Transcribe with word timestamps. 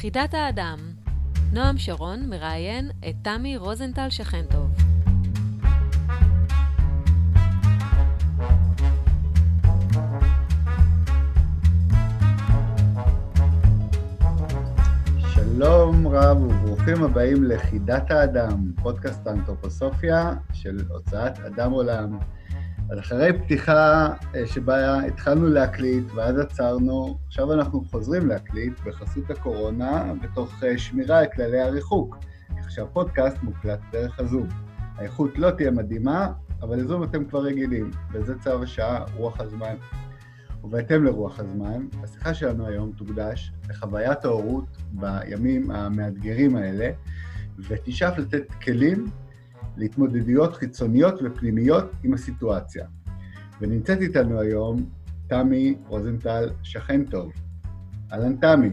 חידת 0.00 0.34
האדם 0.34 0.78
נועם 1.52 1.78
שרון 1.78 2.30
מראיין 2.30 2.90
את 3.08 3.14
תמי 3.22 3.56
רוזנטל 3.56 4.10
שכן 4.10 4.44
טוב. 4.50 4.70
שלום 15.34 16.08
רב 16.08 16.42
וברוכים 16.42 17.02
הבאים 17.04 17.44
לחידת 17.44 18.10
האדם, 18.10 18.72
פודקאסט 18.82 19.26
האנתרופוסופיה 19.26 20.32
של 20.52 20.80
הוצאת 20.88 21.38
אדם 21.38 21.72
עולם. 21.72 22.18
אז 22.90 22.98
אחרי 22.98 23.32
פתיחה 23.38 24.08
אה, 24.34 24.46
שבה 24.46 25.04
התחלנו 25.04 25.46
להקליט 25.48 26.04
ואז 26.14 26.38
עצרנו, 26.38 27.18
עכשיו 27.26 27.52
אנחנו 27.52 27.84
חוזרים 27.84 28.26
להקליט 28.26 28.80
בחסות 28.86 29.30
הקורונה 29.30 30.12
ותוך 30.22 30.64
אה, 30.64 30.78
שמירה 30.78 31.18
על 31.18 31.26
כללי 31.34 31.60
הריחוק, 31.60 32.16
כך 32.58 32.70
שהפודקאסט 32.70 33.36
מוקלט 33.42 33.80
דרך 33.92 34.20
הזום. 34.20 34.48
האיכות 34.96 35.38
לא 35.38 35.50
תהיה 35.50 35.70
מדהימה, 35.70 36.32
אבל 36.62 36.76
לזום 36.76 37.04
אתם 37.04 37.24
כבר 37.24 37.40
רגילים, 37.40 37.90
וזה 38.12 38.38
צו 38.38 38.62
השעה, 38.62 39.04
רוח 39.16 39.40
הזמן. 39.40 39.74
ובהתאם 40.64 41.04
לרוח 41.04 41.40
הזמן, 41.40 41.86
השיחה 42.02 42.34
שלנו 42.34 42.66
היום 42.66 42.92
תוקדש 42.92 43.52
לחוויית 43.68 44.24
ההורות 44.24 44.76
בימים 44.92 45.70
המאתגרים 45.70 46.56
האלה, 46.56 46.90
ותשאף 47.58 48.18
לתת 48.18 48.52
כלים 48.62 49.04
להתמודדויות 49.78 50.56
חיצוניות 50.56 51.14
ופנימיות 51.24 51.84
עם 52.04 52.14
הסיטואציה. 52.14 52.86
ונמצאת 53.60 53.98
איתנו 54.00 54.40
היום 54.40 54.76
תמי 55.28 55.74
רוזנטל 55.86 56.50
שכן 56.62 57.04
טוב. 57.04 57.32
אהלן 58.12 58.36
תמי. 58.36 58.70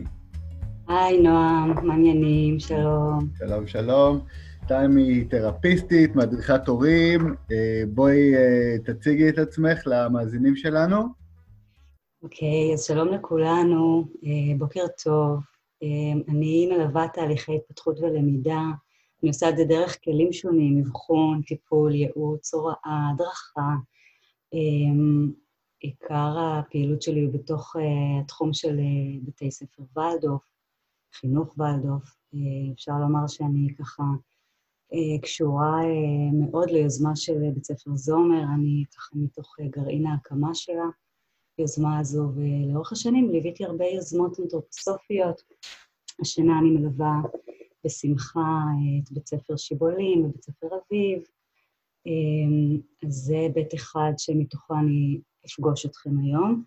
היי 0.87 1.21
נועם, 1.21 1.87
מעניינים, 1.87 2.59
שלום. 2.59 3.20
שלום, 3.37 3.67
שלום. 3.67 4.20
תמי 4.67 5.03
היא 5.03 5.29
תרפיסטית, 5.29 6.15
מדריכת 6.15 6.67
הורים. 6.67 7.35
אה, 7.51 7.84
בואי 7.93 8.35
אה, 8.35 8.75
תציגי 8.85 9.29
את 9.29 9.37
עצמך 9.37 9.81
למאזינים 9.85 10.55
שלנו. 10.55 10.97
אוקיי, 12.23 12.73
אז 12.73 12.84
שלום 12.84 13.07
לכולנו, 13.07 14.05
אה, 14.23 14.57
בוקר 14.57 14.85
טוב. 15.03 15.40
אני 16.29 16.69
מלווה 16.71 17.07
תהליכי 17.13 17.55
התפתחות 17.55 17.99
ולמידה 17.99 18.62
אני 19.24 19.30
עושה 19.30 19.49
את 19.49 19.58
זה 19.58 19.63
דרך 19.63 20.04
כלים 20.04 20.34
שונים, 20.34 20.84
אבחון, 20.85 21.41
טיפול, 21.41 21.96
ייעוץ, 21.96 22.54
הוראה, 22.54 23.10
הדרכה. 23.13 23.76
אמ, 24.54 25.32
עיקר 25.80 26.38
הפעילות 26.40 27.02
שלי 27.02 27.24
הוא 27.24 27.34
בתוך 27.34 27.76
uh, 27.76 27.80
התחום 28.24 28.54
של 28.54 28.77
uh, 28.77 29.27
בתי 29.27 29.52
ספר 29.52 29.84
ולדוף, 29.96 30.43
חינוך 31.13 31.55
ולדוף. 31.58 32.04
Uh, 32.36 32.74
אפשר 32.74 32.93
לומר 33.02 33.27
שאני 33.27 33.76
ככה 33.80 34.04
קשורה 35.21 35.82
מאוד 36.34 36.70
ליוזמה 36.70 37.16
של 37.16 37.34
בית 37.54 37.66
ספר 37.66 37.96
זומר, 37.96 38.43
אני 38.55 38.84
ככה 38.96 39.16
מתוך 39.16 39.55
גרעין 39.70 40.05
ההקמה 40.05 40.55
של 40.55 40.74
היוזמה 41.58 41.99
הזו, 41.99 42.32
ולאורך 42.36 42.91
השנים 42.91 43.30
ליוויתי 43.30 43.66
הרבה 43.66 43.86
יוזמות 43.86 44.40
אנתרופוסופיות. 44.40 45.41
השנה 46.21 46.60
אני 46.60 46.70
מלווה 46.70 47.21
בשמחה 47.85 48.39
אה, 48.39 48.99
את 49.03 49.11
בית 49.11 49.27
ספר 49.27 49.57
שיבולים 49.57 50.25
ובית 50.25 50.43
ספר 50.43 50.67
אביב. 50.67 51.23
אז 53.05 53.13
זה 53.13 53.35
היבט 53.37 53.73
אחד 53.75 54.11
שמתוכו 54.17 54.73
אני 54.73 55.19
אפגוש 55.45 55.85
אתכם 55.85 56.09
היום. 56.19 56.63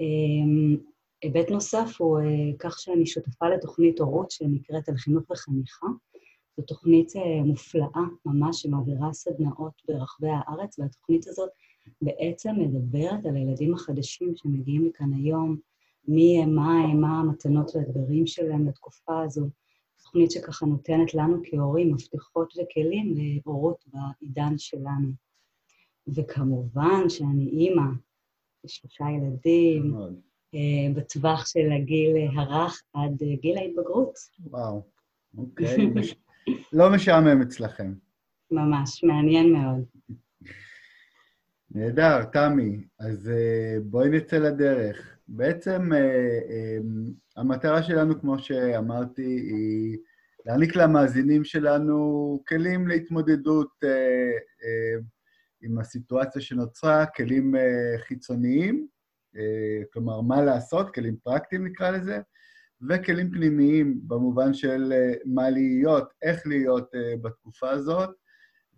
אמ, 0.00 0.76
היבט 1.22 1.50
נוסף 1.50 1.90
הוא 1.98 2.18
אה, 2.18 2.50
כך 2.58 2.78
שאני 2.78 3.06
שותפה 3.06 3.48
לתוכנית 3.48 4.00
הורות 4.00 4.30
שנקראת 4.30 4.88
על 4.88 4.96
חינוך 4.96 5.30
וחניכה. 5.30 5.86
זו 6.56 6.62
תוכנית 6.62 7.16
אה, 7.16 7.42
מופלאה 7.42 8.02
ממש 8.24 8.62
שמעבירה 8.62 9.12
סדנאות 9.12 9.72
ברחבי 9.88 10.28
הארץ, 10.28 10.78
והתוכנית 10.78 11.26
הזאת 11.26 11.50
בעצם 12.02 12.54
מדברת 12.58 13.26
על 13.26 13.36
הילדים 13.36 13.74
החדשים 13.74 14.32
שמגיעים 14.36 14.86
לכאן 14.86 15.12
היום, 15.12 15.56
מי 16.08 16.42
הם, 16.42 16.54
מה 16.54 16.72
הם, 16.72 17.00
מה 17.00 17.20
המתנות 17.20 17.70
והאתגרים 17.74 18.26
שלהם 18.26 18.68
לתקופה 18.68 19.22
הזו, 19.22 19.48
תוכנית 20.08 20.30
שככה 20.30 20.66
נותנת 20.66 21.14
לנו 21.14 21.42
כהורים 21.44 21.94
מפתחות 21.94 22.54
וכלים 22.56 23.14
להורות 23.16 23.84
בעידן 23.86 24.58
שלנו. 24.58 25.08
וכמובן 26.14 27.08
שאני 27.08 27.48
אימא 27.48 27.90
לשלושה 28.64 29.04
ילדים, 29.16 29.94
uh, 29.94 30.58
בטווח 30.96 31.46
של 31.46 31.72
הגיל 31.72 32.16
הרך 32.36 32.82
עד 32.92 33.22
uh, 33.22 33.40
גיל 33.40 33.58
ההתבגרות. 33.58 34.14
וואו, 34.40 34.82
אוקיי. 35.38 35.86
מש... 35.94 36.14
לא 36.72 36.90
משעמם 36.94 37.42
אצלכם. 37.42 37.94
ממש, 38.50 39.04
מעניין 39.04 39.52
מאוד. 39.52 39.84
נהדר, 41.70 42.24
תמי. 42.24 42.84
אז 42.98 43.30
uh, 43.30 43.80
בואי 43.82 44.08
נצא 44.08 44.38
לדרך. 44.38 45.17
בעצם 45.28 45.92
אה, 45.92 45.98
אה, 46.50 46.78
המטרה 47.36 47.82
שלנו, 47.82 48.20
כמו 48.20 48.38
שאמרתי, 48.38 49.22
היא 49.22 49.98
להעניק 50.46 50.76
למאזינים 50.76 51.44
שלנו 51.44 52.40
כלים 52.48 52.88
להתמודדות 52.88 53.70
אה, 53.84 55.00
עם 55.62 55.78
הסיטואציה 55.78 56.42
שנוצרה, 56.42 57.06
כלים 57.06 57.54
חיצוניים, 57.98 58.86
כלומר, 59.92 60.20
מה 60.20 60.42
לעשות, 60.42 60.94
כלים 60.94 61.16
פרקטיים 61.16 61.66
נקרא 61.66 61.90
לזה, 61.90 62.20
וכלים 62.88 63.30
פנימיים 63.30 64.00
במובן 64.06 64.54
של 64.54 64.92
מה 65.24 65.50
להיות, 65.50 66.12
איך 66.22 66.46
להיות 66.46 66.90
בתקופה 67.22 67.70
הזאת. 67.70 68.10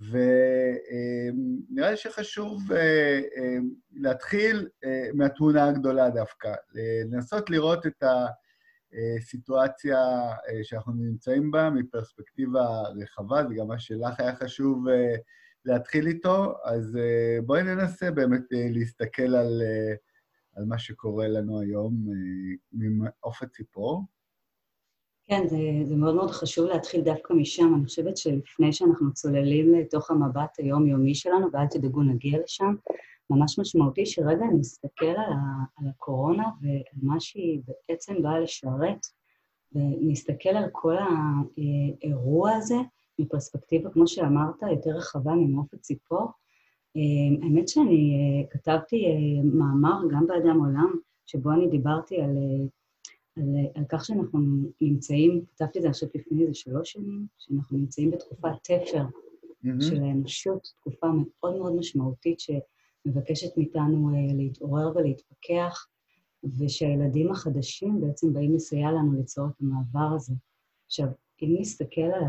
ונראה 0.00 1.90
לי 1.90 1.96
שחשוב 1.96 2.72
אה, 2.72 3.20
אה, 3.36 3.56
להתחיל 3.92 4.68
אה, 4.84 5.08
מהתמונה 5.14 5.68
הגדולה 5.68 6.10
דווקא, 6.10 6.54
לנסות 7.10 7.50
לראות 7.50 7.86
את 7.86 8.04
הסיטואציה 9.18 9.98
שאנחנו 10.62 10.92
נמצאים 10.92 11.50
בה 11.50 11.70
מפרספקטיבה 11.70 12.82
רחבה, 13.02 13.42
זה 13.48 13.54
גם 13.54 13.68
מה 13.68 13.78
שלך 13.78 14.20
היה 14.20 14.36
חשוב 14.36 14.84
להתחיל 15.64 16.06
איתו, 16.06 16.54
אז 16.64 16.98
בואי 17.46 17.62
ננסה 17.62 18.10
באמת 18.10 18.42
להסתכל 18.50 19.34
על, 19.36 19.62
על 20.56 20.64
מה 20.64 20.78
שקורה 20.78 21.28
לנו 21.28 21.60
היום 21.60 22.06
ממעוף 22.72 23.42
הציפור. 23.42 24.04
כן, 25.30 25.46
זה, 25.48 25.58
זה 25.84 25.96
מאוד 25.96 26.14
מאוד 26.14 26.30
חשוב 26.30 26.66
להתחיל 26.66 27.00
דווקא 27.00 27.32
משם. 27.32 27.74
אני 27.74 27.84
חושבת 27.84 28.16
שלפני 28.16 28.72
שאנחנו 28.72 29.12
צוללים 29.12 29.74
לתוך 29.74 30.10
המבט 30.10 30.58
היומיומי 30.58 31.14
שלנו, 31.14 31.46
ואל 31.52 31.66
תדאגו, 31.66 32.02
נגיע 32.02 32.38
לשם, 32.44 32.74
ממש 33.30 33.58
משמעותי 33.58 34.06
שרגע 34.06 34.44
נסתכל 34.58 35.06
על, 35.06 35.32
ה, 35.32 35.64
על 35.76 35.88
הקורונה 35.88 36.44
ועל 36.62 36.82
מה 37.02 37.20
שהיא 37.20 37.60
בעצם 37.88 38.22
באה 38.22 38.40
לשרת, 38.40 39.06
ונסתכל 39.72 40.48
על 40.48 40.68
כל 40.72 40.94
האירוע 40.98 42.52
הזה 42.52 42.76
מפרספקטיבה, 43.18 43.90
כמו 43.90 44.06
שאמרת, 44.06 44.62
יותר 44.70 44.90
רחבה 44.90 45.32
ממעוף 45.32 45.74
הציפור. 45.74 46.28
האמת 47.42 47.68
שאני 47.68 48.16
כתבתי 48.50 49.04
מאמר 49.44 49.98
גם 50.10 50.26
באדם 50.26 50.58
עולם, 50.60 50.94
שבו 51.26 51.50
אני 51.50 51.68
דיברתי 51.68 52.20
על 52.20 52.36
על, 53.36 53.44
על 53.74 53.84
כך 53.88 54.04
שאנחנו 54.04 54.38
נמצאים, 54.80 55.44
כתבתי 55.54 55.78
את 55.78 55.82
זה 55.82 55.88
עכשיו 55.88 56.08
לפני 56.14 56.42
איזה 56.42 56.54
שלוש 56.54 56.92
שנים, 56.92 57.26
שאנחנו 57.38 57.78
נמצאים 57.78 58.10
בתקופת 58.10 58.52
תפר 58.62 59.04
mm-hmm. 59.04 59.84
של 59.84 60.02
האנושות, 60.02 60.72
תקופה 60.80 61.06
מאוד 61.06 61.58
מאוד 61.58 61.76
משמעותית 61.76 62.40
שמבקשת 62.40 63.56
מאיתנו 63.56 64.10
uh, 64.10 64.34
להתעורר 64.34 64.92
ולהתפכח, 64.96 65.86
ושהילדים 66.58 67.30
החדשים 67.30 68.00
בעצם 68.00 68.32
באים 68.32 68.54
לסייע 68.54 68.90
לנו 68.90 69.12
ליצור 69.12 69.46
את 69.46 69.60
המעבר 69.60 70.14
הזה. 70.16 70.34
עכשיו, 70.86 71.06
אם 71.42 71.56
נסתכל 71.60 72.00
על 72.00 72.22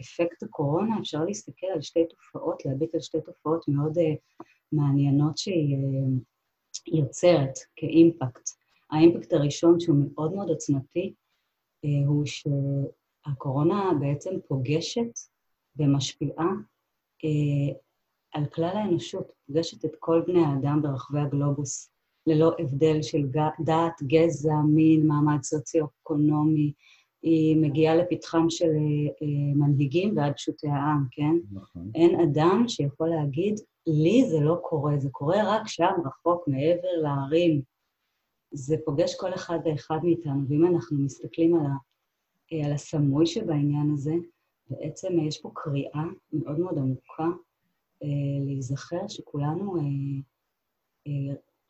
אפקט 0.00 0.42
הקורונה, 0.42 0.98
אפשר 1.00 1.24
להסתכל 1.24 1.66
על 1.74 1.80
שתי 1.80 2.04
תופעות, 2.06 2.64
להביט 2.64 2.94
על 2.94 3.00
שתי 3.00 3.18
תופעות 3.20 3.68
מאוד 3.68 3.98
uh, 3.98 4.44
מעניינות 4.72 5.38
שהיא 5.38 5.76
uh, 5.76 6.96
יוצרת 6.98 7.58
כאימפקט. 7.76 8.59
האימפקט 8.90 9.32
הראשון, 9.32 9.80
שהוא 9.80 9.96
מאוד 10.14 10.34
מאוד 10.34 10.48
עוצמתי, 10.48 11.14
אה, 11.84 12.06
הוא 12.06 12.24
שהקורונה 12.24 13.90
בעצם 14.00 14.30
פוגשת 14.48 15.10
ומשפיעה 15.76 16.48
אה, 17.24 17.74
על 18.32 18.46
כלל 18.46 18.76
האנושות, 18.76 19.32
פוגשת 19.46 19.84
את 19.84 19.96
כל 19.98 20.22
בני 20.26 20.44
האדם 20.44 20.82
ברחבי 20.82 21.20
הגלובוס, 21.20 21.90
ללא 22.26 22.52
הבדל 22.58 23.02
של 23.02 23.26
דת, 23.64 24.02
גזע, 24.02 24.54
מין, 24.74 25.06
מעמד 25.06 25.42
סוציו-אקונומי. 25.42 26.72
היא 27.22 27.56
מגיעה 27.56 27.96
לפתחם 27.96 28.50
של 28.50 28.70
אה, 29.22 29.54
מנהיגים 29.54 30.16
ועד 30.16 30.32
פשוטי 30.32 30.68
העם, 30.68 31.04
כן? 31.10 31.36
נכון. 31.52 31.90
אין 31.94 32.20
אדם 32.20 32.64
שיכול 32.68 33.08
להגיד, 33.08 33.60
לי 33.86 34.24
זה 34.30 34.40
לא 34.40 34.58
קורה, 34.62 34.98
זה 34.98 35.08
קורה 35.12 35.36
רק 35.46 35.68
שם, 35.68 35.92
רחוק, 36.06 36.48
מעבר 36.48 36.88
להרים, 37.02 37.62
זה 38.52 38.76
פוגש 38.84 39.14
כל 39.14 39.34
אחד 39.34 39.58
ואחד 39.64 39.98
מאיתנו, 40.02 40.48
ואם 40.48 40.66
אנחנו 40.66 40.98
מסתכלים 40.98 41.54
על 41.54 41.66
על 42.64 42.72
הסמוי 42.72 43.26
שבעניין 43.26 43.90
הזה, 43.94 44.14
בעצם 44.70 45.08
יש 45.28 45.40
פה 45.40 45.50
קריאה 45.54 46.04
מאוד 46.32 46.58
מאוד 46.58 46.78
עמוקה 46.78 47.26
להיזכר 48.46 49.08
שכולנו 49.08 49.76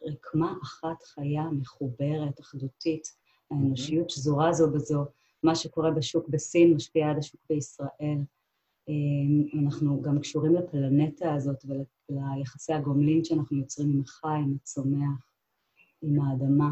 רקמה 0.02 0.54
אחת 0.62 1.02
חיה, 1.02 1.42
מחוברת, 1.52 2.40
אחדותית, 2.40 3.16
האנושיות 3.50 4.10
שזורה 4.10 4.52
זו 4.52 4.70
בזו. 4.70 5.04
מה 5.42 5.54
שקורה 5.54 5.90
בשוק 5.90 6.28
בסין 6.28 6.74
משפיע 6.74 7.10
עד 7.10 7.18
השוק 7.18 7.40
בישראל. 7.48 8.18
אמ, 8.88 9.64
אנחנו 9.64 10.02
גם 10.02 10.20
קשורים 10.20 10.54
לפלנטה 10.54 11.34
הזאת 11.34 11.64
וליחסי 12.10 12.72
הגומלין 12.72 13.24
שאנחנו 13.24 13.58
יוצרים 13.58 13.90
עם 13.90 14.00
החי, 14.00 14.28
עם 14.28 14.54
הצומח, 14.62 15.29
עם 16.02 16.20
האדמה. 16.20 16.70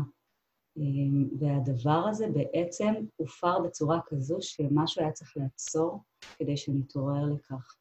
אמ, 0.76 1.28
והדבר 1.38 2.04
הזה 2.08 2.26
בעצם 2.28 2.94
הופר 3.16 3.58
בצורה 3.58 4.00
כזו 4.06 4.36
שמשהו 4.40 5.02
היה 5.02 5.12
צריך 5.12 5.36
לעצור 5.36 6.02
כדי 6.36 6.56
שנתעורר 6.56 7.26
לכך. 7.34 7.76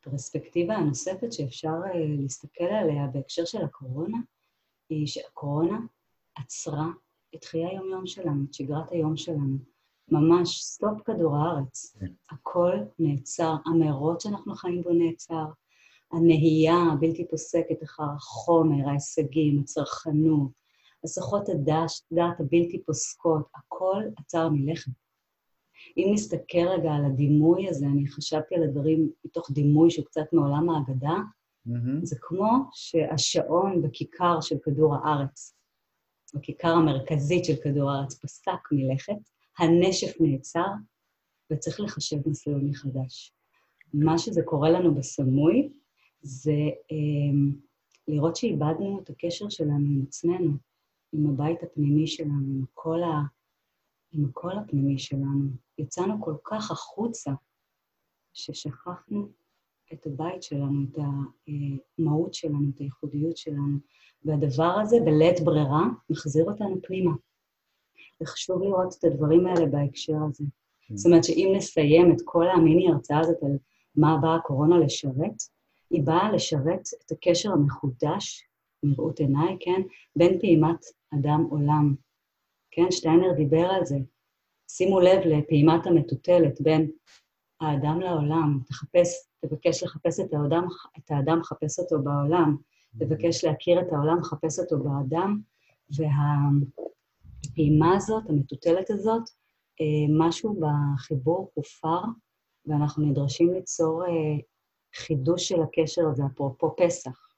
הפרספקטיבה 0.00 0.74
הנוספת 0.74 1.32
שאפשר 1.32 1.74
אה, 1.94 2.06
להסתכל 2.22 2.64
עליה 2.64 3.06
בהקשר 3.06 3.44
של 3.44 3.64
הקורונה, 3.64 4.18
היא 4.88 5.06
שהקורונה 5.06 5.78
עצרה 6.36 6.86
את 7.34 7.44
חיי 7.44 7.66
היום-יום 7.66 8.06
שלנו, 8.06 8.44
את 8.48 8.54
שגרת 8.54 8.92
היום 8.92 9.16
שלנו. 9.16 9.58
ממש 10.10 10.62
סטופ 10.62 11.02
כדור 11.02 11.36
הארץ. 11.36 11.96
כן. 12.00 12.12
הכל 12.30 12.72
נעצר, 12.98 13.54
המאורות 13.66 14.20
שאנחנו 14.20 14.54
חיים 14.54 14.82
בו 14.82 14.90
נעצר, 14.90 15.44
הנהייה 16.12 16.76
הבלתי 16.92 17.28
פוסקת 17.28 17.82
אחר 17.82 18.04
החומר, 18.16 18.88
ההישגים, 18.88 19.60
הצרכנות, 19.60 20.50
הסחות 21.04 21.48
הדעת 21.48 22.40
הבלתי 22.40 22.82
פוסקות, 22.86 23.48
הכל 23.54 24.02
עצר 24.16 24.48
מלכת. 24.48 24.92
אם 25.96 26.10
נסתכל 26.12 26.68
רגע 26.68 26.92
על 26.92 27.04
הדימוי 27.04 27.68
הזה, 27.68 27.86
אני 27.86 28.06
חשבתי 28.06 28.54
על 28.54 28.62
הדברים 28.62 29.10
מתוך 29.24 29.50
דימוי 29.50 29.90
שהוא 29.90 30.04
קצת 30.04 30.32
מעולם 30.32 30.70
ההגדה, 30.70 31.16
mm-hmm. 31.68 32.02
זה 32.02 32.16
כמו 32.20 32.50
שהשעון 32.72 33.82
בכיכר 33.82 34.40
של 34.40 34.56
כדור 34.62 34.94
הארץ, 34.94 35.54
בכיכר 36.34 36.68
המרכזית 36.68 37.44
של 37.44 37.56
כדור 37.62 37.90
הארץ, 37.90 38.14
פסק 38.14 38.72
מלכת, 38.72 39.30
הנשף 39.58 40.20
נעצר, 40.20 40.66
וצריך 41.52 41.80
לחשב 41.80 42.28
מסלול 42.28 42.62
מחדש. 42.64 43.32
מה 43.94 44.18
שזה 44.18 44.42
קורה 44.44 44.70
לנו 44.70 44.94
בסמוי, 44.94 45.68
זה 46.20 46.70
אה, 46.92 47.58
לראות 48.08 48.36
שאיבדנו 48.36 49.00
את 49.02 49.10
הקשר 49.10 49.48
שלנו 49.48 49.86
עם 49.86 50.02
עצמנו, 50.08 50.52
עם 51.12 51.26
הבית 51.26 51.62
הפנימי 51.62 52.06
שלנו, 52.06 52.46
עם 52.54 52.64
הקול, 52.64 53.02
ה, 53.02 53.22
עם 54.12 54.24
הקול 54.24 54.58
הפנימי 54.58 54.98
שלנו. 54.98 55.50
יצאנו 55.78 56.22
כל 56.22 56.34
כך 56.44 56.70
החוצה, 56.70 57.30
ששכחנו 58.32 59.28
את 59.92 60.06
הבית 60.06 60.42
שלנו, 60.42 60.84
את 60.84 60.98
המהות 61.98 62.34
שלנו, 62.34 62.70
את 62.74 62.78
הייחודיות 62.78 63.36
שלנו. 63.36 63.78
והדבר 64.24 64.78
הזה, 64.80 64.96
בלית 65.04 65.40
ברירה, 65.44 65.82
מחזיר 66.10 66.44
אותנו 66.44 66.76
פנימה. 66.82 67.12
וחשוב 68.22 68.62
לראות 68.62 68.94
את 68.98 69.04
הדברים 69.04 69.46
האלה 69.46 69.66
בהקשר 69.66 70.16
הזה. 70.28 70.44
Mm. 70.44 70.96
זאת 70.96 71.06
אומרת 71.06 71.24
שאם 71.24 71.52
נסיים 71.56 72.12
את 72.12 72.18
כל 72.24 72.48
המיני 72.48 72.88
הרצאה 72.88 73.20
הזאת 73.20 73.42
על 73.42 73.58
מה 73.96 74.18
באה 74.22 74.34
הקורונה 74.34 74.78
לשרת, 74.78 75.42
היא 75.90 76.02
באה 76.02 76.32
לשרת 76.32 76.82
את 77.06 77.12
הקשר 77.12 77.52
המחודש, 77.52 78.48
נראות 78.82 79.20
עיניי, 79.20 79.56
כן, 79.60 79.82
בין 80.16 80.38
פעימת 80.40 80.84
אדם 81.14 81.46
עולם. 81.50 81.94
כן, 82.70 82.90
שטיינר 82.90 83.32
דיבר 83.32 83.66
על 83.70 83.84
זה. 83.84 83.96
שימו 84.70 85.00
לב 85.00 85.18
לפעימת 85.24 85.86
המטוטלת 85.86 86.60
בין 86.60 86.90
האדם 87.60 88.00
לעולם. 88.00 88.60
תחפש, 88.66 89.08
תבקש 89.40 89.82
לחפש 89.82 90.20
את 90.20 90.34
האדם, 90.34 90.66
את 90.98 91.10
האדם, 91.10 91.42
חפש 91.42 91.78
אותו 91.78 92.02
בעולם. 92.02 92.56
תבקש 92.98 93.44
להכיר 93.44 93.80
את 93.80 93.92
העולם, 93.92 94.22
חפש 94.22 94.58
אותו 94.58 94.78
באדם, 94.78 95.40
והפעימה 97.50 97.96
הזאת, 97.96 98.30
המטוטלת 98.30 98.90
הזאת, 98.90 99.22
אה, 99.80 100.06
משהו 100.26 100.60
בחיבור 100.60 101.50
הופר, 101.54 102.00
ואנחנו 102.66 103.06
נדרשים 103.06 103.54
ליצור 103.54 104.04
אה, 104.04 104.10
חידוש 104.94 105.48
של 105.48 105.62
הקשר 105.62 106.02
הזה, 106.10 106.22
אפרופו 106.34 106.76
פסח. 106.76 107.28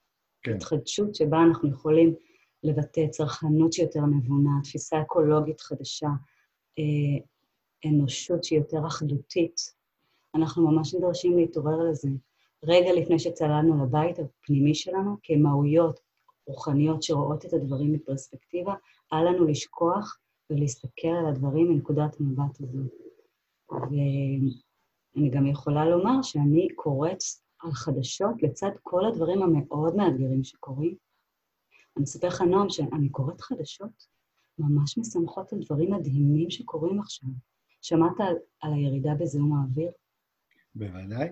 כן. 0.42 0.54
התחדשות 0.56 1.14
שבה 1.14 1.38
אנחנו 1.42 1.68
יכולים 1.68 2.14
לבטא 2.62 3.06
צרכנות 3.10 3.72
שהיא 3.72 3.86
יותר 3.86 4.00
נבונה, 4.00 4.50
תפיסה 4.64 5.00
אקולוגית 5.00 5.60
חדשה, 5.60 6.08
אה, 6.78 7.24
אנושות 7.90 8.44
שהיא 8.44 8.58
יותר 8.58 8.86
אחדותית. 8.86 9.60
אנחנו 10.34 10.70
ממש 10.70 10.94
נדרשים 10.94 11.36
להתעורר 11.38 11.90
לזה. 11.90 12.08
רגע 12.64 12.92
לפני 12.92 13.18
שצללנו 13.18 13.84
לבית 13.84 14.18
הפנימי 14.18 14.74
שלנו, 14.74 15.16
כמהויות 15.22 16.00
רוחניות 16.46 17.02
שרואות 17.02 17.46
את 17.46 17.52
הדברים 17.52 17.92
בפרספקטיבה, 17.92 18.74
אל 19.12 19.24
לנו 19.24 19.46
לשכוח 19.46 20.18
ולהסתכל 20.50 21.08
על 21.08 21.26
הדברים 21.26 21.68
מנקודת 21.68 22.20
המבט 22.20 22.60
הזו. 22.60 22.78
ואני 25.14 25.30
גם 25.30 25.46
יכולה 25.46 25.84
לומר 25.84 26.22
שאני 26.22 26.68
קוראת 26.74 27.18
על 27.62 27.72
חדשות 27.72 28.42
לצד 28.42 28.70
כל 28.82 29.06
הדברים 29.06 29.42
המאוד 29.42 29.96
מאתגרים 29.96 30.44
שקורים. 30.44 30.94
אני 31.96 32.04
אספר 32.04 32.28
לך, 32.28 32.40
נועם, 32.40 32.68
שאני 32.68 33.08
קוראת 33.08 33.40
חדשות 33.40 34.06
ממש 34.58 34.98
משמחות 34.98 35.52
על 35.52 35.58
דברים 35.64 35.92
מדהימים 35.92 36.50
שקורים 36.50 37.00
עכשיו. 37.00 37.30
שמעת 37.82 38.20
על, 38.20 38.34
על 38.60 38.72
הירידה 38.72 39.14
בזיהום 39.14 39.52
האוויר? 39.56 39.90
בוודאי. 40.74 41.28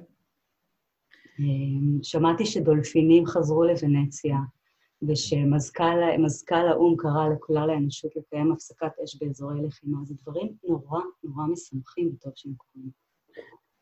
אמ, 1.39 2.03
שמעתי 2.03 2.47
שדולפינים 2.47 3.27
חזרו 3.27 3.65
לוונציה, 3.65 4.37
ושמזכ"ל 5.03 6.69
האו"ם 6.71 6.97
קרא 6.99 7.29
לכלל 7.29 7.71
האנושות 7.71 8.17
לקיים 8.17 8.53
הפסקת 8.53 8.93
אש 9.05 9.23
באזורי 9.23 9.63
לחימה. 9.63 9.99
זה 10.05 10.15
דברים 10.23 10.57
נורא 10.65 11.01
נורא 11.25 11.47
משמחים 11.47 12.11
וטוב 12.15 12.33
שהם 12.37 12.53
קורים. 12.57 12.91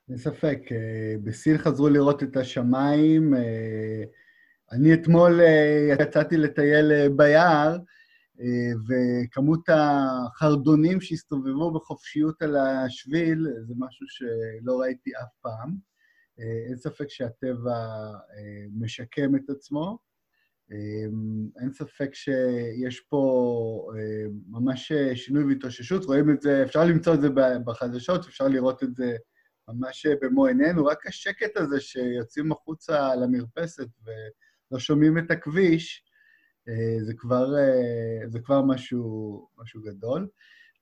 אין 0.09 0.19
ספק. 0.19 0.59
אה, 0.73 1.15
בסין 1.25 1.59
חזרו 1.59 1.89
לראות 1.89 2.23
את 2.23 2.37
השמיים. 2.37 3.35
אה, 3.35 4.05
אני 4.73 4.95
אתמול 4.95 5.41
אה, 5.41 5.95
יצאתי 6.01 6.37
לטייל 6.37 7.09
ביער, 7.09 7.77
וכמות 8.89 9.69
החרדונים 9.69 11.01
שהסתובבו 11.01 11.73
בחופשיות 11.73 12.43
על 12.43 12.57
השביל, 12.57 13.47
זה 13.67 13.75
משהו 13.79 14.07
שלא 14.09 14.81
ראיתי 14.81 15.11
אף 15.11 15.35
פעם. 15.41 15.77
אין 16.69 16.77
ספק 16.77 17.09
שהטבע 17.09 17.87
משקם 18.73 19.37
את 19.37 19.51
עצמו. 19.51 19.99
אין 21.61 21.73
ספק 21.73 22.15
שיש 22.15 23.01
פה 23.01 23.93
ממש 24.49 24.93
שינוי 25.15 25.45
והתאוששות, 25.45 26.05
רואים 26.05 26.31
את 26.31 26.43
זה, 26.43 26.63
אפשר 26.63 26.85
למצוא 26.85 27.15
את 27.15 27.21
זה 27.21 27.29
בחדשות, 27.65 28.27
אפשר 28.27 28.49
לראות 28.49 28.83
את 28.83 28.95
זה 28.95 29.17
ממש 29.69 30.07
במו 30.21 30.47
עינינו, 30.47 30.87
רק 30.87 31.07
השקט 31.07 31.57
הזה 31.57 31.81
שיוצאים 31.81 32.53
החוצה 32.53 33.15
למרפסת 33.15 33.89
ולא 34.05 34.79
שומעים 34.81 35.19
את 35.19 35.31
הכביש, 35.31 36.03
זה 37.01 37.13
כבר, 37.17 37.47
זה 38.27 38.39
כבר 38.41 38.63
משהו, 38.63 39.49
משהו 39.59 39.83
גדול. 39.83 40.29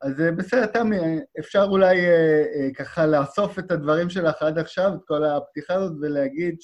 אז 0.04 0.20
אה, 0.20 0.32
בסדר, 0.32 0.66
תמי, 0.66 0.96
אפשר 1.38 1.66
אולי 1.70 2.06
אה, 2.06 2.44
אה, 2.54 2.68
ככה 2.74 3.06
לאסוף 3.06 3.58
את 3.58 3.70
הדברים 3.70 4.10
שלך 4.10 4.42
עד 4.42 4.58
עכשיו, 4.58 4.90
את 4.94 5.00
כל 5.06 5.24
הפתיחה 5.24 5.74
הזאת, 5.74 5.96
ולהגיד 6.00 6.56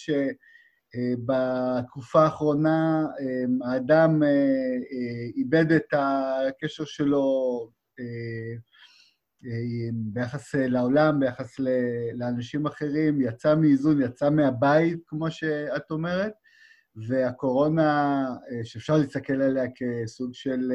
שבתקופה 0.96 2.22
האחרונה 2.22 3.06
האדם 3.64 4.22
איבד 5.36 5.72
את 5.72 5.86
הקשר 5.92 6.84
שלו 6.84 7.24
ביחס 9.92 10.54
לעולם, 10.54 11.20
ביחס 11.20 11.56
לאנשים 12.14 12.66
אחרים, 12.66 13.20
יצא 13.20 13.54
מאיזון, 13.54 14.02
יצא 14.02 14.30
מהבית, 14.30 14.99
כמו 15.06 15.30
שאת 15.30 15.90
אומרת, 15.90 16.32
והקורונה, 17.09 18.25
שאפשר 18.64 18.97
להסתכל 18.97 19.42
עליה 19.42 19.64
כסוג 19.75 20.35
של 20.35 20.73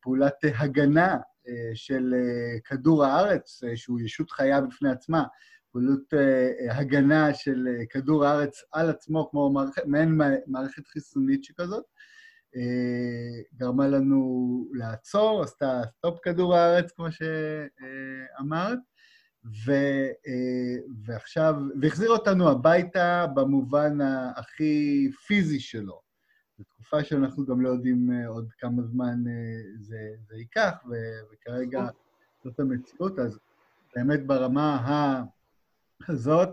פעולת 0.00 0.34
הגנה 0.58 1.16
אה, 1.48 1.70
של 1.74 2.14
אה, 2.14 2.60
כדור 2.64 3.04
הארץ, 3.04 3.64
אה, 3.64 3.76
שהוא 3.76 4.00
ישות 4.00 4.30
חיה 4.30 4.60
בפני 4.60 4.90
עצמה, 4.90 5.24
פעולות 5.72 6.14
הגנה 6.70 7.34
של 7.34 7.68
כדור 7.90 8.24
הארץ 8.24 8.62
על 8.72 8.90
עצמו, 8.90 9.30
כמו 9.30 9.52
מערכת, 9.52 9.82
מעין 9.86 10.20
מערכת 10.46 10.86
חיסונית 10.86 11.44
שכזאת, 11.44 11.84
גרמה 13.54 13.88
לנו 13.88 14.68
לעצור, 14.72 15.42
עשתה 15.42 15.82
סטופ 15.98 16.18
כדור 16.22 16.56
הארץ, 16.56 16.92
כמו 16.92 17.06
שאמרת, 17.12 18.78
ו, 19.44 19.72
ועכשיו, 21.04 21.54
והחזיר 21.80 22.10
אותנו 22.10 22.50
הביתה 22.50 23.26
במובן 23.34 23.98
הכי 24.36 25.08
פיזי 25.26 25.60
שלו. 25.60 26.00
זו 26.58 26.64
תקופה 26.64 27.04
שאנחנו 27.04 27.46
גם 27.46 27.60
לא 27.60 27.68
יודעים 27.68 28.10
עוד 28.28 28.52
כמה 28.58 28.82
זמן 28.82 29.24
זה, 29.80 30.14
זה 30.28 30.36
ייקח, 30.36 30.84
וכרגע 31.32 31.86
זאת 32.44 32.60
המציאות, 32.60 33.18
אז 33.18 33.38
באמת 33.96 34.26
ברמה 34.26 35.24
הזאת, 36.08 36.48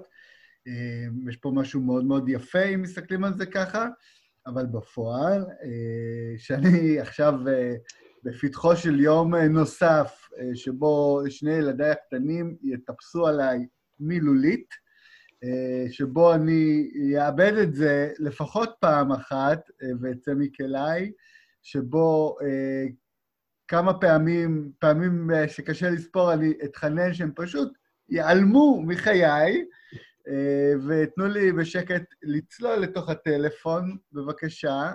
יש 1.27 1.37
פה 1.41 1.51
משהו 1.55 1.81
מאוד 1.81 2.05
מאוד 2.05 2.29
יפה, 2.29 2.63
אם 2.63 2.81
מסתכלים 2.81 3.23
על 3.23 3.33
זה 3.37 3.45
ככה, 3.45 3.87
אבל 4.47 4.65
בפועל, 4.65 5.45
שאני 6.37 6.99
עכשיו 6.99 7.33
בפתחו 8.23 8.75
של 8.75 8.99
יום 8.99 9.35
נוסף, 9.35 10.29
שבו 10.53 11.21
שני 11.29 11.51
ילדיי 11.51 11.89
הקטנים 11.91 12.55
יטפסו 12.61 13.27
עליי 13.27 13.67
מילולית, 13.99 14.67
שבו 15.89 16.33
אני 16.33 16.89
אאבד 17.17 17.53
את 17.63 17.73
זה 17.73 18.11
לפחות 18.19 18.69
פעם 18.79 19.11
אחת 19.11 19.59
ואצא 20.01 20.31
מכליי, 20.37 21.11
שבו 21.63 22.37
כמה 23.67 23.99
פעמים, 23.99 24.71
פעמים 24.79 25.29
שקשה 25.47 25.89
לספור, 25.89 26.33
אני 26.33 26.53
אתחנן 26.63 27.13
שהם 27.13 27.31
פשוט 27.35 27.71
ייעלמו 28.09 28.83
מחיי, 28.87 29.65
ותנו 30.87 31.27
לי 31.27 31.51
בשקט 31.51 32.03
לצלול 32.23 32.75
לתוך 32.75 33.09
הטלפון, 33.09 33.97
בבקשה, 34.11 34.91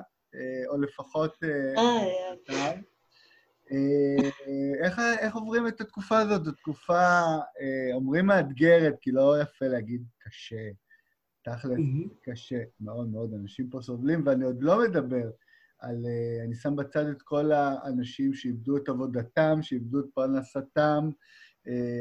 או 0.68 0.80
לפחות... 0.80 1.44
איך, 4.82 4.98
איך 5.18 5.34
עוברים 5.34 5.68
את 5.68 5.80
התקופה 5.80 6.18
הזאת? 6.18 6.44
זו 6.44 6.52
תקופה, 6.52 7.20
אומרים 7.94 8.26
מאתגרת, 8.26 8.94
כי 9.00 9.12
לא 9.12 9.40
יפה 9.42 9.66
להגיד 9.66 10.02
קשה. 10.18 10.68
תכל'ס, 11.42 11.80
קשה 12.22 12.62
מאוד 12.80 13.08
מאוד. 13.08 13.34
אנשים 13.34 13.70
פה 13.70 13.80
סובלים, 13.82 14.26
ואני 14.26 14.44
עוד 14.44 14.62
לא 14.62 14.82
מדבר 14.82 15.30
על... 15.78 16.06
אני 16.44 16.54
שם 16.54 16.76
בצד 16.76 17.06
את 17.06 17.22
כל 17.22 17.52
האנשים 17.52 18.34
שאיבדו 18.34 18.76
את 18.76 18.88
עבודתם, 18.88 19.62
שאיבדו 19.62 20.00
את 20.00 20.06
פרנסתם, 20.14 21.10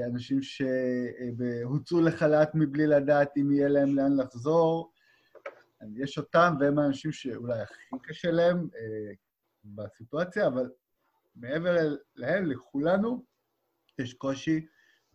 אנשים 0.05 0.39
שהוצאו 0.41 2.01
לחל"ת 2.01 2.50
מבלי 2.53 2.88
לדעת 2.88 3.38
אם 3.38 3.51
יהיה 3.51 3.67
להם 3.67 3.96
לאן 3.96 4.17
לחזור. 4.17 4.93
יש 5.96 6.17
אותם, 6.17 6.53
והם 6.60 6.79
האנשים 6.79 7.12
שאולי 7.12 7.62
הכי 7.62 7.96
קשה 8.03 8.32
להם 8.32 8.67
בסיטואציה, 9.65 10.48
אבל 10.48 10.72
מעבר 11.36 11.96
להם, 12.15 12.46
לכולנו, 12.46 13.25
יש 14.00 14.13
קושי 14.13 14.65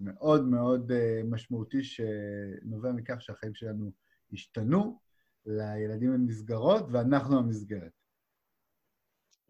מאוד 0.01 0.45
מאוד 0.45 0.93
משמעותי 1.25 1.85
שנובע 1.85 2.93
מכך 2.93 3.17
שהחיים 3.23 3.55
שלנו 3.55 3.93
השתנו, 4.33 5.01
לילדים 5.47 6.13
עם 6.13 6.27
מסגרות, 6.27 6.87
ואנחנו 6.93 7.39
המסגרת. 7.39 7.98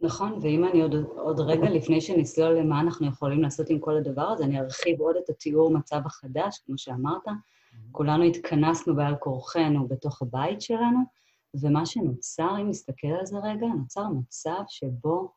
נכון, 0.00 0.38
ואם 0.42 0.64
אני 0.64 0.82
עוד, 0.82 0.94
עוד 1.16 1.40
רגע 1.40 1.70
לפני 1.70 2.00
שנסלול 2.00 2.58
למה 2.58 2.80
אנחנו 2.80 3.06
יכולים 3.06 3.42
לעשות 3.42 3.70
עם 3.70 3.78
כל 3.78 3.96
הדבר 3.96 4.22
הזה, 4.22 4.44
אני 4.44 4.60
ארחיב 4.60 5.00
עוד 5.00 5.16
את 5.16 5.30
התיאור 5.30 5.70
מצב 5.70 6.00
החדש, 6.04 6.58
כמו 6.66 6.78
שאמרת. 6.78 7.26
Mm-hmm. 7.26 7.92
כולנו 7.92 8.24
התכנסנו 8.24 8.96
בעל 8.96 9.16
כורחנו 9.16 9.88
בתוך 9.88 10.22
הבית 10.22 10.60
שלנו, 10.60 10.98
ומה 11.54 11.86
שנוצר, 11.86 12.50
אם 12.60 12.68
נסתכל 12.68 13.08
על 13.08 13.26
זה 13.26 13.38
רגע, 13.38 13.66
נוצר 13.66 14.08
מצב 14.08 14.62
שבו 14.68 15.32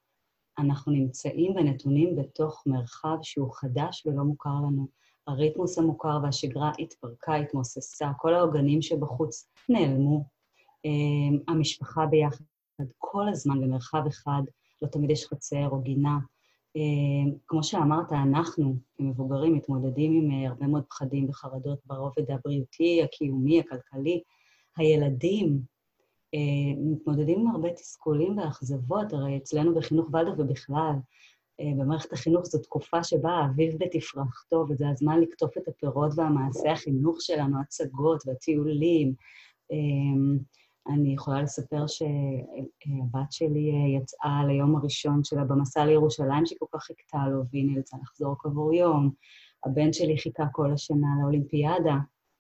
אנחנו 0.60 0.92
נמצאים 0.92 1.56
ונתונים 1.56 2.16
בתוך 2.16 2.64
מרחב 2.66 3.18
שהוא 3.22 3.54
חדש 3.54 4.06
ולא 4.06 4.24
מוכר 4.24 4.56
לנו. 4.68 4.88
הריתמוס 5.28 5.78
המוכר 5.78 6.20
והשגרה 6.24 6.72
התפרקה, 6.80 7.36
התמוססה, 7.36 8.12
כל 8.18 8.34
העוגנים 8.34 8.82
שבחוץ 8.82 9.50
נעלמו. 9.70 10.24
אמ, 10.86 11.40
המשפחה 11.48 12.06
ביחד 12.06 12.44
כל 12.98 13.30
הזמן 13.30 13.62
במרחב 13.62 14.04
אחד, 14.08 14.42
לא 14.82 14.88
תמיד 14.88 15.12
יש 15.12 15.26
חצר 15.26 15.68
או 15.72 15.82
גינה. 15.82 16.18
אמ, 16.76 17.32
כמו 17.48 17.64
שאמרת, 17.64 18.12
אנחנו 18.12 18.76
כמבוגרים 18.98 19.54
מתמודדים 19.54 20.14
עם 20.14 20.32
אה, 20.32 20.50
הרבה 20.50 20.68
מאוד 20.68 20.84
פחדים 20.90 21.30
וחרדות 21.30 21.80
ברובד 21.86 22.32
הבריאותי, 22.32 23.04
הקיומי, 23.04 23.60
הכלכלי. 23.60 24.22
הילדים 24.78 25.62
אה, 26.34 26.74
מתמודדים 26.78 27.40
עם 27.40 27.48
הרבה 27.48 27.74
תסכולים 27.74 28.38
ואכזבות, 28.38 29.14
הרי 29.14 29.38
אצלנו 29.38 29.76
בחינוך 29.76 30.10
ולדור 30.14 30.34
ובכלל, 30.38 30.94
אה, 31.60 31.72
במערכת 31.78 32.14
החינוך 32.14 32.46
זו 32.46 32.60
תקופה 32.60 33.04
שבה 33.04 33.32
האביב 33.32 33.74
בתפרחתו, 33.80 34.66
וזה 34.70 34.90
הזמן 34.90 35.22
לקטוף 35.22 35.58
את 35.58 35.68
הפירות 35.68 36.12
והמעשה 36.16 36.72
החינוך 36.72 37.22
שלנו, 37.22 37.62
הצגות 37.62 38.24
והטיולים. 38.26 39.14
אני 40.88 41.14
יכולה 41.14 41.42
לספר 41.42 41.88
שהבת 41.88 43.32
שלי 43.32 43.72
יצאה 43.98 44.42
ליום 44.48 44.76
הראשון 44.76 45.24
שלה 45.24 45.44
במסע 45.44 45.86
לירושלים, 45.86 46.46
שהיא 46.46 46.58
כל 46.60 46.66
כך 46.74 46.84
חיכתה 46.84 47.28
לו, 47.28 47.42
והיא 47.52 47.72
נאלצה 47.72 47.98
לחזור 48.02 48.36
כעבור 48.40 48.74
יום. 48.74 49.12
הבן 49.66 49.94
שלי 49.94 50.18
חיכה 50.18 50.46
כל 50.52 50.74
השנה 50.74 51.08
לאולימפיאדה, 51.22 51.96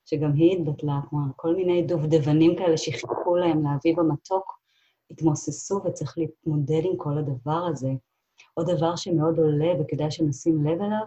שגם 0.06 0.34
היא 0.34 0.58
התבטלה, 0.58 1.00
כלומר, 1.10 1.32
כל 1.36 1.56
מיני 1.56 1.82
דובדבנים 1.82 2.56
כאלה 2.56 2.78
שחיכו 2.78 3.36
להם 3.36 3.64
לאביב 3.64 4.00
המתוק, 4.00 4.62
התמוססו 5.12 5.82
וצריך 5.86 6.18
להתמודד 6.18 6.82
עם 6.84 6.98
כל 6.98 7.18
הדבר 7.18 7.66
הזה. 7.72 7.92
עוד 8.54 8.72
דבר 8.72 8.96
שמאוד 8.96 9.40
עולה 9.40 9.74
וכדאי 9.80 10.12
שנשים 10.12 10.66
לב 10.66 10.82
אליו, 10.82 11.06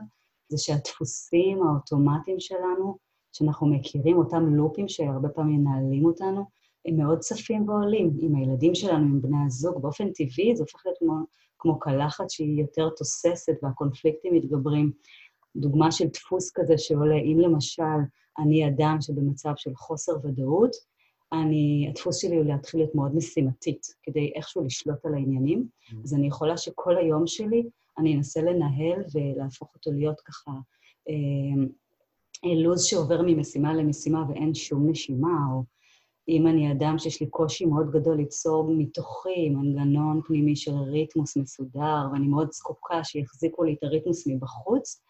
זה 0.49 0.59
שהדפוסים 0.59 1.63
האוטומטיים 1.63 2.41
שלנו, 2.41 2.99
שאנחנו 3.33 3.67
מכירים, 3.67 4.17
אותם 4.17 4.55
לופים 4.55 4.89
שהרבה 4.89 5.29
פעמים 5.29 5.65
מנהלים 5.65 6.05
אותנו, 6.05 6.45
הם 6.87 6.97
מאוד 6.97 7.19
צפים 7.19 7.69
ועולים 7.69 8.17
עם 8.21 8.35
הילדים 8.35 8.75
שלנו, 8.75 9.05
עם 9.05 9.23
בני 9.23 9.37
הזוג. 9.47 9.83
באופן 9.83 10.13
טבעי 10.13 10.57
זה 10.57 10.63
הופך 10.63 10.87
להיות 10.87 10.99
כמו, 10.99 11.15
כמו 11.59 11.79
קלחת 11.79 12.31
שהיא 12.31 12.61
יותר 12.61 12.89
תוססת 12.97 13.55
והקונפליקטים 13.63 14.35
מתגברים. 14.35 14.93
דוגמה 15.57 15.93
של 15.93 16.05
דפוס 16.07 16.51
כזה 16.55 16.79
שעולה, 16.79 17.17
אם 17.17 17.39
למשל 17.41 17.83
אני 18.39 18.69
אדם 18.69 18.97
שבמצב 19.01 19.53
של 19.57 19.75
חוסר 19.75 20.13
ודאות, 20.23 20.71
אני, 21.33 21.87
הדפוס 21.91 22.23
שלי 22.23 22.37
הוא 22.37 22.45
להתחיל 22.45 22.81
להיות 22.81 22.95
מאוד 22.95 23.17
משימתית, 23.17 23.87
כדי 24.03 24.33
איכשהו 24.35 24.65
לשלוט 24.65 25.07
על 25.07 25.15
העניינים. 25.15 25.69
Mm. 25.69 25.95
אז 26.05 26.15
אני 26.15 26.27
יכולה 26.27 26.57
שכל 26.57 26.97
היום 26.97 27.27
שלי 27.27 27.63
אני 27.99 28.17
אנסה 28.17 28.43
לנהל 28.43 29.03
ולהפוך 29.15 29.75
אותו 29.75 29.93
להיות 29.93 30.21
ככה 30.21 30.51
אה, 31.09 31.65
אה 32.45 32.55
לו"ז 32.55 32.85
שעובר 32.85 33.23
ממשימה 33.23 33.75
למשימה 33.75 34.25
ואין 34.29 34.55
שום 34.55 34.91
נשימה, 34.91 35.39
או 35.53 35.63
אם 36.29 36.47
אני 36.47 36.73
אדם 36.73 36.99
שיש 36.99 37.21
לי 37.21 37.27
קושי 37.27 37.65
מאוד 37.65 37.91
גדול 37.91 38.17
ליצור 38.17 38.75
מתוכי 38.77 39.49
מנגנון 39.51 40.21
פנימי 40.27 40.57
של 40.57 40.77
ריתמוס 40.77 41.37
מסודר, 41.37 42.09
ואני 42.13 42.27
מאוד 42.27 42.53
זקוקה 42.53 43.05
שיחזיקו 43.05 43.65
לי 43.65 43.73
את 43.73 43.83
הריתמוס 43.83 44.27
מבחוץ, 44.27 45.03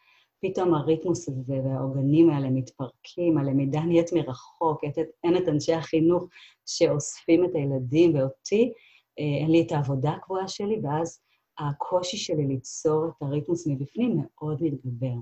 פתאום 0.43 0.75
הריתמוס 0.75 1.29
הזה 1.29 1.55
והעוגנים 1.65 2.31
האלה 2.31 2.51
מתפרקים, 2.51 3.39
הלמידה 3.39 3.81
נהיית 3.81 4.13
מרחוק, 4.13 4.81
אין 5.25 5.37
את 5.37 5.49
אנשי 5.49 5.73
החינוך 5.73 6.25
שאוספים 6.67 7.45
את 7.45 7.51
הילדים 7.55 8.15
ואותי, 8.15 8.73
אה, 9.19 9.43
אין 9.43 9.51
לי 9.51 9.63
את 9.67 9.73
העבודה 9.73 10.11
הקבועה 10.11 10.49
שלי, 10.49 10.81
ואז 10.83 11.21
הקושי 11.59 12.17
שלי 12.17 12.47
ליצור 12.47 13.07
את 13.09 13.23
הריתמוס 13.23 13.67
מבפנים 13.67 14.17
מאוד 14.19 14.63
מתגבר. 14.63 15.15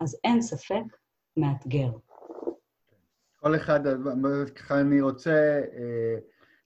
אז 0.00 0.16
אין 0.24 0.42
ספק, 0.42 0.84
מאתגר. 1.36 1.90
כל 3.40 3.56
אחד, 3.56 3.80
ככה 4.54 4.80
אני 4.80 5.00
רוצה 5.00 5.60
אה, 5.76 6.18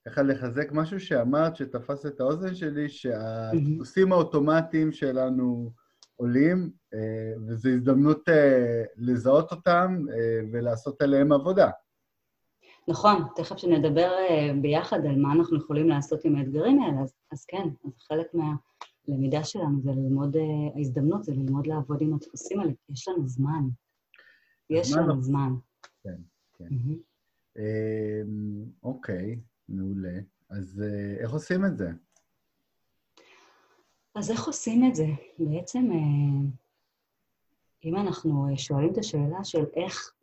ככה 0.05 0.21
לחזק 0.21 0.71
משהו 0.71 0.99
שאמרת, 0.99 1.55
שתפס 1.55 2.05
את 2.05 2.19
האוזן 2.19 2.55
שלי, 2.55 2.89
שהדפוסים 2.89 4.11
האוטומטיים 4.11 4.91
שלנו 4.91 5.71
עולים, 6.15 6.71
אה, 6.93 7.33
וזו 7.47 7.69
הזדמנות 7.69 8.29
אה, 8.29 8.83
לזהות 8.97 9.51
אותם 9.51 10.05
ולעשות 10.51 11.01
עליהם 11.01 11.31
עבודה. 11.31 11.69
נכון, 12.87 13.23
תכף 13.35 13.57
שנדבר 13.57 14.11
ביחד 14.61 15.05
על 15.05 15.15
מה 15.15 15.33
אנחנו 15.33 15.57
יכולים 15.57 15.89
לעשות 15.89 16.25
עם 16.25 16.35
האתגרים 16.35 16.81
האלה, 16.81 17.01
אז, 17.01 17.13
אז 17.31 17.45
כן, 17.45 17.67
אז 17.85 17.91
חלק 18.07 18.27
מהלמידה 18.33 19.43
שלנו 19.43 19.81
זה 19.81 19.91
ללמוד, 19.91 20.35
ההזדמנות 20.75 21.23
זה 21.23 21.31
ללמוד 21.31 21.67
לעבוד 21.67 22.01
עם 22.01 22.13
הדפוסים 22.13 22.59
האלה, 22.59 22.71
יש 22.89 23.07
לנו 23.07 23.27
זמן. 23.27 23.63
יש 24.69 24.93
לנו 24.93 25.21
זמן. 25.21 25.53
כן. 26.03 26.32
כן. 26.69 26.75
אמ, 27.57 28.65
אוקיי, 28.83 29.39
מעולה. 29.69 30.19
אז 30.49 30.83
אה, 30.85 31.23
איך 31.23 31.31
עושים 31.31 31.65
את 31.65 31.77
זה? 31.77 31.89
אז 34.15 34.31
איך 34.31 34.47
עושים 34.47 34.85
את 34.89 34.95
זה? 34.95 35.05
בעצם, 35.39 35.91
אה, 35.91 36.49
אם 37.85 37.95
אנחנו 37.95 38.47
אה, 38.49 38.57
שואלים 38.57 38.91
את 38.93 38.97
השאלה 38.97 39.43
של 39.43 39.65
איך 39.75 40.13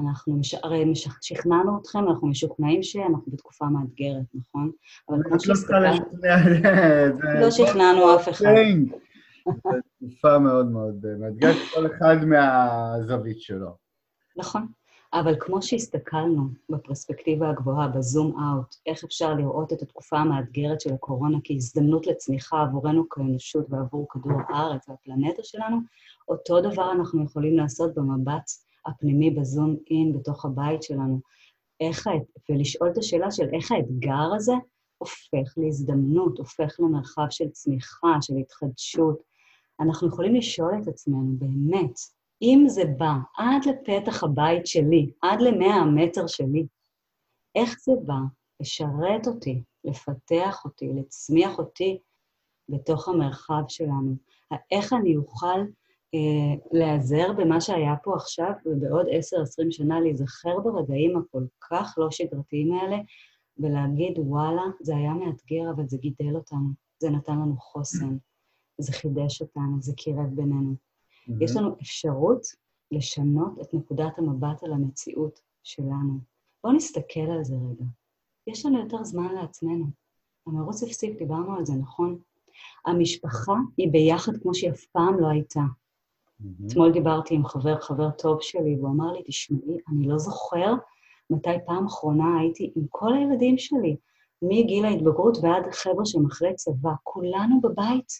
אנחנו, 0.00 0.36
מש... 0.36 0.54
הרי 0.54 0.84
מש... 0.84 1.08
שכנענו 1.20 1.78
אתכם, 1.80 1.98
אנחנו 1.98 2.28
משוכנעים 2.28 2.82
שאנחנו 2.82 3.32
בתקופה 3.32 3.66
מאתגרת, 3.66 4.26
נכון? 4.34 4.70
אבל 5.08 5.22
כמו 5.22 5.32
לא 5.32 5.38
שהסתכלנו... 5.38 5.96
לא 7.40 7.50
שכנענו 7.50 8.16
אף 8.16 8.28
אחד. 8.28 8.44
זו 9.44 9.70
תקופה 9.98 10.38
מאוד 10.38 10.66
מאוד 10.70 11.04
מאתגרת, 11.18 11.56
כל 11.74 11.86
אחד 11.86 12.16
מהזווית 12.24 13.40
שלו. 13.40 13.76
נכון. 14.36 14.66
אבל 15.12 15.34
כמו 15.40 15.62
שהסתכלנו 15.62 16.42
בפרספקטיבה 16.68 17.50
הגבוהה, 17.50 17.88
בזום 17.88 18.36
אאוט, 18.42 18.74
איך 18.86 19.04
אפשר 19.04 19.34
לראות 19.34 19.72
את 19.72 19.82
התקופה 19.82 20.18
המאתגרת 20.18 20.80
של 20.80 20.94
הקורונה 20.94 21.38
כהזדמנות 21.44 22.06
לצמיחה 22.06 22.62
עבורנו 22.62 23.08
כאנושות 23.08 23.66
ועבור 23.68 24.06
כדור 24.10 24.32
הארץ 24.48 24.88
והפלנטה 24.88 25.42
שלנו, 25.42 25.76
אותו 26.28 26.60
דבר 26.60 26.92
אנחנו 26.92 27.24
יכולים 27.24 27.56
לעשות 27.56 27.94
במבט 27.94 28.50
הפנימי 28.86 29.30
בזום 29.30 29.76
אין 29.90 30.12
בתוך 30.12 30.44
הבית 30.44 30.82
שלנו. 30.82 31.20
איך, 31.80 32.06
ולשאול 32.48 32.90
את 32.90 32.98
השאלה 32.98 33.30
של 33.30 33.48
איך 33.52 33.72
האתגר 33.72 34.34
הזה 34.36 34.52
הופך 34.98 35.54
להזדמנות, 35.56 36.38
הופך 36.38 36.76
למרחב 36.78 37.26
של 37.30 37.48
צמיחה, 37.48 38.16
של 38.20 38.34
התחדשות. 38.40 39.22
אנחנו 39.80 40.08
יכולים 40.08 40.34
לשאול 40.34 40.72
את 40.82 40.88
עצמנו, 40.88 41.32
באמת, 41.38 41.98
אם 42.42 42.64
זה 42.68 42.84
בא 42.84 43.12
עד 43.38 43.62
לפתח 43.66 44.24
הבית 44.24 44.66
שלי, 44.66 45.10
עד 45.22 45.40
למאה 45.40 45.74
המטר 45.74 46.26
שלי, 46.26 46.66
איך 47.54 47.76
זה 47.80 47.92
בא 48.06 48.18
לשרת 48.60 49.26
אותי, 49.26 49.62
לפתח 49.84 50.64
אותי, 50.64 50.88
לצמיח 50.94 51.58
אותי 51.58 51.98
בתוך 52.68 53.08
המרחב 53.08 53.62
שלנו? 53.68 54.16
איך 54.70 54.92
אני 54.92 55.16
אוכל 55.16 55.60
אה, 56.14 56.54
להיעזר 56.72 57.32
במה 57.32 57.60
שהיה 57.60 57.94
פה 58.02 58.14
עכשיו, 58.16 58.50
ובעוד 58.66 59.06
עשר, 59.10 59.42
עשרים 59.42 59.70
שנה 59.70 60.00
להיזכר 60.00 60.60
ברגעים 60.60 61.16
הכל 61.18 61.44
כך 61.60 61.94
לא 61.98 62.10
שגרתיים 62.10 62.72
האלה, 62.72 62.98
ולהגיד, 63.58 64.18
וואלה, 64.18 64.62
זה 64.80 64.96
היה 64.96 65.14
מאתגר, 65.14 65.70
אבל 65.76 65.88
זה 65.88 65.98
גידל 65.98 66.36
אותנו, 66.36 66.68
זה 66.98 67.10
נתן 67.10 67.32
לנו 67.32 67.56
חוסן, 67.56 68.16
זה 68.78 68.92
חידש 68.92 69.42
אותנו, 69.42 69.76
זה 69.80 69.92
קירב 69.96 70.34
בינינו. 70.34 70.87
Mm-hmm. 71.28 71.44
יש 71.44 71.56
לנו 71.56 71.76
אפשרות 71.82 72.46
לשנות 72.92 73.60
את 73.60 73.74
נקודת 73.74 74.18
המבט 74.18 74.62
על 74.62 74.72
המציאות 74.72 75.40
שלנו. 75.62 76.18
בואו 76.64 76.74
נסתכל 76.74 77.20
על 77.20 77.44
זה 77.44 77.54
רגע. 77.54 77.84
יש 78.46 78.66
לנו 78.66 78.78
יותר 78.78 79.04
זמן 79.04 79.34
לעצמנו. 79.34 79.86
המרוץ 80.46 80.82
הפסיק, 80.82 81.18
דיברנו 81.18 81.56
על 81.56 81.64
זה, 81.64 81.72
נכון? 81.74 82.18
המשפחה 82.86 83.54
היא 83.76 83.92
ביחד 83.92 84.32
כמו 84.42 84.54
שהיא 84.54 84.70
אף 84.70 84.84
פעם 84.84 85.20
לא 85.20 85.26
הייתה. 85.28 85.60
Mm-hmm. 85.60 86.66
אתמול 86.66 86.92
דיברתי 86.92 87.34
עם 87.34 87.46
חבר, 87.46 87.80
חבר 87.80 88.10
טוב 88.10 88.38
שלי, 88.42 88.76
והוא 88.76 88.88
אמר 88.88 89.12
לי, 89.12 89.22
תשמעי, 89.26 89.78
אני 89.88 90.08
לא 90.08 90.18
זוכר 90.18 90.74
מתי 91.30 91.50
פעם 91.66 91.86
אחרונה 91.86 92.38
הייתי 92.40 92.72
עם 92.76 92.86
כל 92.88 93.14
הילדים 93.14 93.58
שלי, 93.58 93.96
מגיל 94.42 94.84
ההתבגרות 94.84 95.38
ועד 95.42 95.72
חבר'ה 95.72 96.06
שהם 96.06 96.26
אחרי 96.26 96.54
צבא, 96.54 96.90
כולנו 97.02 97.60
בבית. 97.60 98.12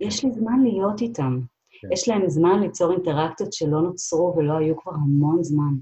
יש 0.00 0.24
לי 0.24 0.32
זמן 0.32 0.62
להיות 0.62 1.00
איתם. 1.00 1.40
כן. 1.80 1.88
יש 1.92 2.08
להם 2.08 2.28
זמן 2.28 2.60
ליצור 2.60 2.92
אינטראקציות 2.92 3.52
שלא 3.52 3.80
נוצרו 3.80 4.34
ולא 4.36 4.52
היו 4.52 4.76
כבר 4.76 4.92
המון 4.92 5.42
זמן. 5.42 5.74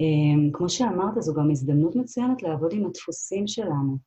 אמ, 0.00 0.50
כמו 0.52 0.68
שאמרת, 0.68 1.14
זו 1.22 1.34
גם 1.34 1.50
הזדמנות 1.50 1.96
מצוינת 1.96 2.42
לעבוד 2.42 2.72
עם 2.72 2.86
הדפוסים 2.86 3.46
שלנו. 3.46 3.98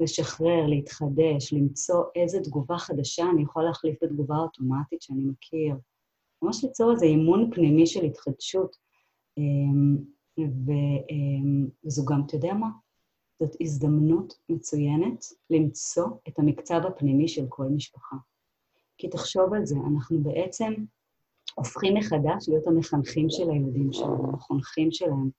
לשחרר, 0.00 0.66
להתחדש, 0.66 1.52
למצוא 1.52 2.04
איזה 2.16 2.40
תגובה 2.40 2.78
חדשה 2.78 3.24
אני 3.34 3.42
יכול 3.42 3.64
להחליף 3.64 3.98
בתגובה 4.02 4.36
אוטומטית 4.36 5.02
שאני 5.02 5.22
מכיר. 5.24 5.74
ממש 6.42 6.64
ליצור 6.64 6.92
איזה 6.92 7.06
אימון 7.06 7.50
פנימי 7.54 7.86
של 7.86 8.04
התחדשות. 8.04 8.76
אמ, 9.38 9.96
אמ, 10.38 11.66
וזו 11.84 12.04
גם, 12.04 12.22
אתה 12.26 12.36
יודע 12.36 12.54
מה? 12.54 12.68
זאת 13.40 13.56
הזדמנות 13.60 14.34
מצוינת 14.48 15.24
למצוא 15.50 16.06
את 16.28 16.38
המקצב 16.38 16.80
הפנימי 16.86 17.28
של 17.28 17.46
כל 17.48 17.64
משפחה. 17.64 18.16
כי 19.00 19.08
תחשוב 19.08 19.54
על 19.54 19.66
זה, 19.66 19.76
אנחנו 19.92 20.18
בעצם 20.18 20.72
הופכים 21.54 21.94
מחדש 21.94 22.48
להיות 22.48 22.66
המחנכים 22.66 23.30
של 23.30 23.50
הילדים 23.50 23.92
שלנו, 23.92 24.32
החונכים 24.34 24.92
שלהם. 24.92 25.30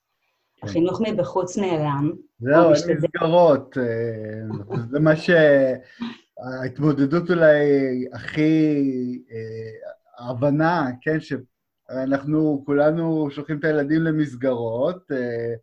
כן. 0.56 0.68
החינוך 0.68 1.01
מבחוץ 1.01 1.58
נעלם. 1.58 2.12
זהו, 2.39 2.74
אין 2.74 2.98
מסגרות. 2.98 3.77
אה, 3.77 4.77
זה 4.89 5.00
מה 5.00 5.15
ש... 5.15 5.30
ההתמודדות 6.39 7.30
אולי 7.30 7.65
הכי... 8.13 8.74
אה, 9.32 10.26
ההבנה, 10.26 10.89
כן, 11.02 11.17
שאנחנו 11.19 12.63
כולנו 12.65 13.32
שולחים 13.32 13.60
את 13.60 13.63
הילדים 13.63 14.02
למסגרות, 14.02 15.12
אה, 15.12 15.54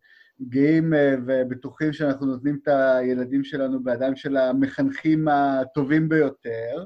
גאים 0.41 0.93
ובטוחים 1.25 1.93
שאנחנו 1.93 2.25
נותנים 2.25 2.59
את 2.63 2.67
הילדים 2.67 3.43
שלנו 3.43 3.83
בידיים 3.83 4.15
של 4.15 4.37
המחנכים 4.37 5.27
הטובים 5.27 6.09
ביותר, 6.09 6.85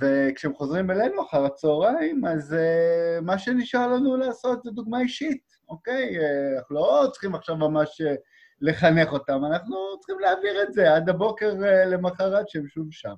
וכשהם 0.00 0.54
חוזרים 0.54 0.90
אלינו 0.90 1.22
אחר 1.22 1.44
הצהריים, 1.44 2.24
אז 2.26 2.52
uh, 2.52 3.20
מה 3.20 3.38
שנשאר 3.38 3.86
לנו 3.86 4.16
לעשות 4.16 4.62
זה 4.62 4.70
דוגמה 4.70 5.00
אישית, 5.00 5.42
אוקיי? 5.68 6.18
Uh, 6.18 6.58
אנחנו 6.58 6.74
לא 6.74 7.08
צריכים 7.12 7.34
עכשיו 7.34 7.56
ממש 7.56 8.00
uh, 8.00 8.04
לחנך 8.60 9.12
אותם, 9.12 9.44
אנחנו 9.44 9.76
צריכים 9.98 10.18
להעביר 10.18 10.62
את 10.62 10.72
זה 10.72 10.94
עד 10.94 11.08
הבוקר 11.08 11.52
uh, 11.52 11.88
למחרת 11.88 12.48
שהם 12.48 12.68
שוב 12.68 12.86
שם. 12.90 13.14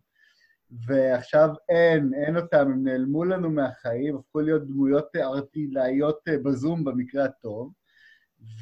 ועכשיו 0.87 1.49
אין, 1.69 2.11
אין 2.15 2.37
אותם, 2.37 2.59
הם 2.59 2.85
נעלמו 2.85 3.25
לנו 3.25 3.51
מהחיים, 3.51 4.17
הפכו 4.17 4.41
להיות 4.41 4.67
דמויות 4.67 5.17
ארטילאיות 5.17 6.21
בזום 6.45 6.85
במקרה 6.85 7.25
הטוב, 7.25 7.73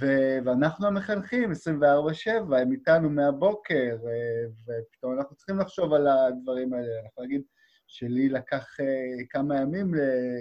ו- 0.00 0.38
ואנחנו 0.44 0.86
המחנכים 0.86 1.52
24-7, 1.52 2.56
הם 2.56 2.72
איתנו 2.72 3.10
מהבוקר, 3.10 3.96
ופתאום 4.62 5.18
אנחנו 5.18 5.36
צריכים 5.36 5.58
לחשוב 5.58 5.92
על 5.92 6.06
הדברים 6.06 6.74
האלה, 6.74 7.00
אנחנו 7.04 7.22
נגיד, 7.22 7.42
שלי 7.94 8.28
לקח 8.28 8.66
uh, 8.80 9.26
כמה 9.30 9.61
ימים 9.61 9.94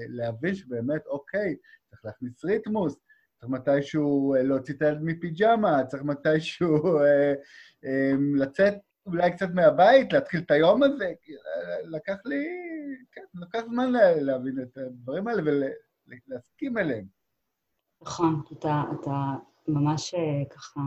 להבין 0.10 0.56
שבאמת, 0.56 1.08
אוקיי, 1.08 1.56
צריך 1.90 2.06
להכניס 2.06 2.46
ריתמוס, 2.46 3.00
צריך 3.40 3.52
מתישהו 3.52 4.36
uh, 4.36 4.40
להוציא 4.40 4.74
את 4.74 4.82
הילד 4.82 5.00
מפיג'מה, 5.02 5.86
צריך 5.88 6.04
מתישהו 6.04 6.78
uh, 6.78 7.36
um, 7.86 8.40
לצאת 8.42 8.74
אולי 9.06 9.32
קצת 9.32 9.50
מהבית, 9.54 10.14
להתחיל 10.14 10.42
את 10.46 10.52
היום 10.52 10.84
הזה. 10.84 11.14
לקח 11.84 12.16
לי, 12.26 12.46
כן, 13.12 13.22
לקח 13.34 13.60
זמן 13.66 13.92
להבין 14.22 14.60
את 14.62 14.78
הדברים 14.78 15.28
האלה 15.28 15.42
ולהסכים 16.28 16.78
אליהם. 16.78 17.06
נכון, 18.02 18.42
אתה, 18.54 18.84
אתה 19.02 19.34
ממש 19.68 20.16
ככה 20.50 20.82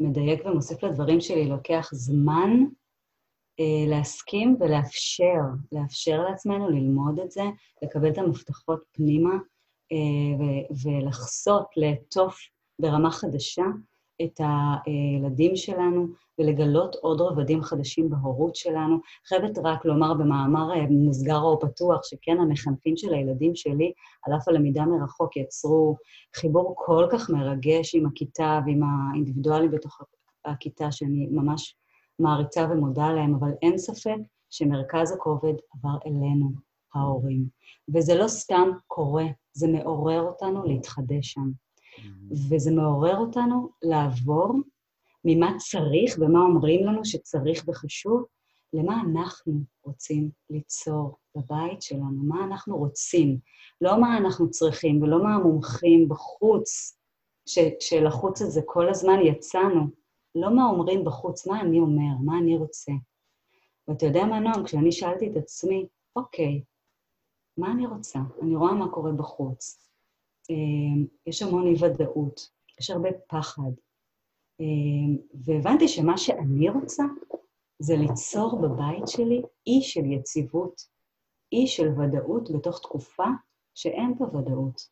מדייק 0.00 0.46
ומוסיף 0.46 0.82
לדברים 0.82 1.20
שלי, 1.20 1.48
לוקח 1.48 1.88
זמן 1.92 2.50
אה, 2.50 2.83
להסכים 3.88 4.56
ולאפשר, 4.60 5.40
לאפשר 5.72 6.22
לעצמנו 6.22 6.70
ללמוד 6.70 7.18
את 7.18 7.30
זה, 7.30 7.42
לקבל 7.82 8.08
את 8.08 8.18
המפתחות 8.18 8.82
פנימה 8.92 9.34
אה, 9.92 10.46
ולחסות, 10.84 11.66
לעטוף 11.76 12.38
ברמה 12.78 13.10
חדשה 13.10 13.64
את 14.22 14.40
הילדים 14.40 15.56
שלנו 15.56 16.06
ולגלות 16.38 16.94
עוד 16.94 17.20
רבדים 17.20 17.62
חדשים 17.62 18.10
בהורות 18.10 18.56
שלנו. 18.56 18.96
חייבת 19.28 19.58
רק 19.64 19.84
לומר 19.84 20.14
במאמר 20.14 20.72
אה, 20.74 20.86
מוסגר 20.90 21.40
או 21.40 21.60
פתוח, 21.60 22.00
שכן, 22.04 22.40
המחנכים 22.40 22.96
של 22.96 23.14
הילדים 23.14 23.54
שלי, 23.54 23.92
על 24.26 24.34
אף 24.36 24.48
הלמידה 24.48 24.84
מרחוק, 24.84 25.36
יצרו 25.36 25.96
חיבור 26.36 26.74
כל 26.76 27.06
כך 27.12 27.30
מרגש 27.30 27.94
עם 27.94 28.06
הכיתה 28.06 28.60
ועם 28.66 28.80
האינדיבידואלים 28.82 29.70
בתוך 29.70 30.00
הכיתה, 30.44 30.92
שאני 30.92 31.26
ממש 31.30 31.76
מעריצה 32.18 32.66
ומודה 32.70 33.12
להם, 33.12 33.34
אבל 33.34 33.50
אין 33.62 33.78
ספק 33.78 34.16
שמרכז 34.50 35.12
הכובד 35.12 35.54
עבר 35.74 35.96
אלינו, 36.06 36.50
ההורים. 36.94 37.48
וזה 37.94 38.14
לא 38.14 38.28
סתם 38.28 38.68
קורה, 38.86 39.24
זה 39.52 39.68
מעורר 39.68 40.22
אותנו 40.22 40.64
להתחדש 40.64 41.32
שם. 41.32 41.50
וזה 42.50 42.70
מעורר 42.70 43.16
אותנו 43.16 43.68
לעבור 43.82 44.54
ממה 45.24 45.52
צריך 45.58 46.16
ומה 46.20 46.40
אומרים 46.40 46.86
לנו 46.86 47.04
שצריך 47.04 47.64
וחשוב, 47.68 48.24
למה 48.72 49.00
אנחנו 49.00 49.52
רוצים 49.84 50.30
ליצור 50.50 51.16
בבית 51.36 51.82
שלנו, 51.82 52.22
מה 52.24 52.44
אנחנו 52.44 52.76
רוצים, 52.76 53.38
לא 53.80 54.00
מה 54.00 54.18
אנחנו 54.18 54.50
צריכים 54.50 55.02
ולא 55.02 55.22
מה 55.22 55.34
המומחים 55.34 56.08
בחוץ, 56.08 56.98
שלחוץ 57.80 58.42
הזה 58.42 58.60
כל 58.64 58.88
הזמן 58.88 59.18
יצאנו, 59.22 59.86
לא 60.34 60.56
מה 60.56 60.64
אומרים 60.64 61.04
בחוץ, 61.04 61.46
מה 61.46 61.60
אני 61.60 61.78
אומר, 61.80 62.16
מה 62.24 62.38
אני 62.38 62.56
רוצה. 62.56 62.92
ואתה 63.88 64.06
יודע 64.06 64.24
מה, 64.24 64.40
נועם, 64.40 64.64
כשאני 64.64 64.92
שאלתי 64.92 65.30
את 65.30 65.36
עצמי, 65.36 65.86
אוקיי, 66.16 66.62
מה 67.56 67.72
אני 67.72 67.86
רוצה? 67.86 68.18
אני 68.42 68.56
רואה 68.56 68.74
מה 68.74 68.90
קורה 68.90 69.12
בחוץ. 69.12 69.88
אמ, 70.50 71.06
יש 71.26 71.42
המון 71.42 71.66
אי-ודאות, 71.66 72.50
יש 72.80 72.90
הרבה 72.90 73.08
פחד. 73.28 73.70
אמ, 74.60 75.16
והבנתי 75.44 75.88
שמה 75.88 76.18
שאני 76.18 76.68
רוצה 76.70 77.04
זה 77.78 77.96
ליצור 77.96 78.60
בבית 78.60 79.08
שלי 79.08 79.42
אי 79.66 79.82
של 79.82 80.04
יציבות, 80.04 80.80
אי 81.52 81.66
של 81.66 81.88
ודאות 81.88 82.50
בתוך 82.50 82.78
תקופה 82.78 83.26
שאין 83.74 84.18
בה 84.18 84.38
ודאות. 84.38 84.88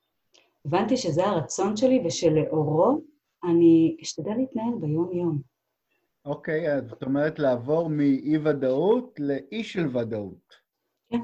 הבנתי 0.64 0.96
שזה 0.96 1.26
הרצון 1.26 1.76
שלי 1.76 2.02
ושלאורו 2.06 3.00
אני 3.44 3.96
אשתדל 4.02 4.34
להתנהל 4.36 4.74
ביום-יום. 4.80 5.42
אוקיי, 6.24 6.72
אז 6.74 6.88
זאת 6.88 7.02
אומרת 7.02 7.38
לעבור 7.38 7.88
מאי-ודאות 7.88 9.20
לאי 9.20 9.64
של 9.64 9.96
ודאות. 9.96 10.54
כן, 11.08 11.20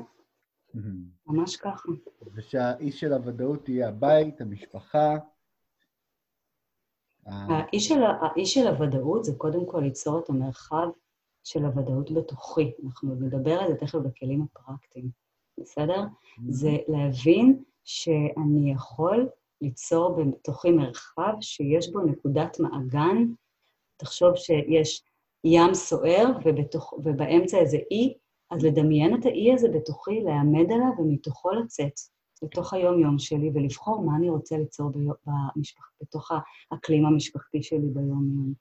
ממש 1.27 1.57
ככה. 1.57 1.89
ושהאי 2.35 2.93
של 2.93 3.13
הוודאות 3.13 3.69
יהיה 3.69 3.89
הבית, 3.89 4.41
המשפחה. 4.41 5.17
האי 7.27 7.81
של, 7.81 8.03
האי 8.03 8.47
של 8.47 8.67
הוודאות 8.67 9.25
זה 9.25 9.33
קודם 9.37 9.67
כל 9.67 9.81
ליצור 9.81 10.19
את 10.19 10.31
המרחב 10.31 10.89
של 11.45 11.65
הוודאות 11.65 12.11
בתוכי. 12.11 12.73
אנחנו 12.85 13.15
נדבר 13.15 13.61
על 13.61 13.69
זה 13.69 13.77
תכף 13.77 13.99
בכלים 13.99 14.43
הפרקטיים, 14.43 15.11
בסדר? 15.61 16.05
זה 16.49 16.71
להבין 16.89 17.63
שאני 17.85 18.73
יכול 18.73 19.29
ליצור 19.61 20.17
בתוכי 20.25 20.71
מרחב 20.71 21.33
שיש 21.41 21.93
בו 21.93 22.01
נקודת 22.01 22.61
מעגן. 22.61 23.25
תחשוב 23.97 24.37
שיש 24.37 25.03
ים 25.45 25.75
סוער 25.75 26.27
ובתוך, 26.45 26.93
ובאמצע 27.05 27.59
איזה 27.59 27.79
אי, 27.91 28.15
אז 28.51 28.65
לדמיין 28.65 29.21
את 29.21 29.27
האי 29.27 29.53
הזה 29.55 29.69
בתוכי, 29.69 30.21
להעמד 30.21 30.73
עליו 30.73 30.93
ומתוכו 30.99 31.51
לצאת 31.53 31.93
לתוך 32.43 32.75
היום-יום 32.75 33.19
שלי 33.19 33.51
ולבחור 33.55 34.05
מה 34.05 34.17
אני 34.17 34.31
רוצה 34.31 34.57
ליצור 34.57 34.91
במשפח, 35.27 35.91
בתוך 36.03 36.31
האקלים 36.73 37.07
המשפחתי 37.07 37.63
שלי 37.63 37.89
ביום-יום. 37.93 38.55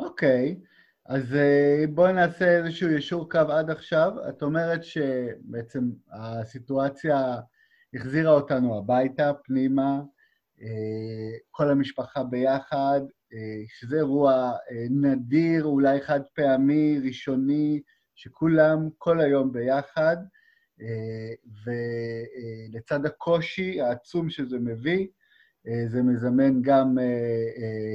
אוקיי, 0.00 0.56
okay. 0.58 0.66
אז 1.06 1.34
אה, 1.34 1.84
בואי 1.94 2.12
נעשה 2.12 2.58
איזשהו 2.58 2.90
ישור 2.90 3.30
קו 3.30 3.38
עד 3.38 3.70
עכשיו. 3.70 4.12
את 4.28 4.42
אומרת 4.42 4.84
שבעצם 4.84 5.90
הסיטואציה 6.12 7.36
החזירה 7.94 8.32
אותנו 8.32 8.78
הביתה, 8.78 9.32
פנימה, 9.44 10.00
אה, 10.62 11.38
כל 11.50 11.70
המשפחה 11.70 12.24
ביחד, 12.24 13.00
אה, 13.32 13.62
שזה 13.68 13.96
אירוע 13.96 14.52
נדיר, 14.90 15.64
אולי 15.64 16.00
חד 16.00 16.20
פעמי, 16.34 16.98
ראשוני, 17.04 17.82
שכולם 18.14 18.88
כל 18.98 19.20
היום 19.20 19.52
ביחד, 19.52 20.16
ולצד 21.64 23.06
הקושי 23.06 23.80
העצום 23.80 24.30
שזה 24.30 24.58
מביא, 24.58 25.06
זה 25.86 26.02
מזמן 26.02 26.62
גם 26.62 26.98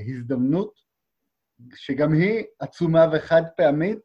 הזדמנות 0.08 0.74
שגם 1.76 2.14
היא 2.14 2.44
עצומה 2.60 3.06
וחד 3.14 3.42
פעמית, 3.58 4.00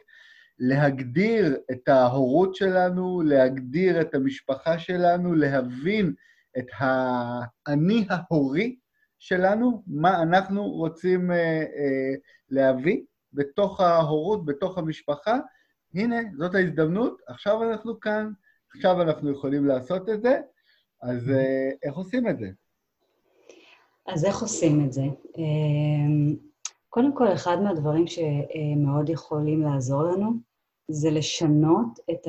להגדיר 0.58 1.56
את 1.70 1.88
ההורות 1.88 2.54
שלנו, 2.54 3.22
להגדיר 3.22 4.00
את 4.00 4.14
המשפחה 4.14 4.78
שלנו, 4.78 5.34
להבין 5.34 6.14
את 6.58 6.66
האני 6.78 8.06
ההורי 8.10 8.76
שלנו, 9.18 9.82
מה 9.86 10.22
אנחנו 10.22 10.70
רוצים 10.70 11.30
אה, 11.30 11.36
אה, 11.36 12.14
להביא 12.50 13.00
בתוך 13.32 13.80
ההורות, 13.80 14.44
בתוך 14.44 14.78
המשפחה. 14.78 15.38
הנה, 15.94 16.16
זאת 16.38 16.54
ההזדמנות, 16.54 17.20
עכשיו 17.26 17.62
אנחנו 17.62 18.00
כאן, 18.00 18.30
עכשיו 18.74 19.02
אנחנו 19.02 19.32
יכולים 19.32 19.66
לעשות 19.66 20.08
את 20.08 20.22
זה, 20.22 20.40
אז 21.02 21.30
אה, 21.30 21.70
איך 21.82 21.94
עושים 21.94 22.28
את 22.28 22.38
זה? 22.38 22.48
אז 24.06 24.24
איך 24.24 24.42
עושים 24.42 24.84
את 24.84 24.92
זה? 24.92 25.02
קודם 26.88 27.14
כל, 27.14 27.32
אחד 27.32 27.56
מהדברים 27.62 28.04
שמאוד 28.06 29.08
יכולים 29.08 29.62
לעזור 29.62 30.02
לנו 30.02 30.30
זה 30.90 31.10
לשנות 31.10 31.98
את 32.10 32.26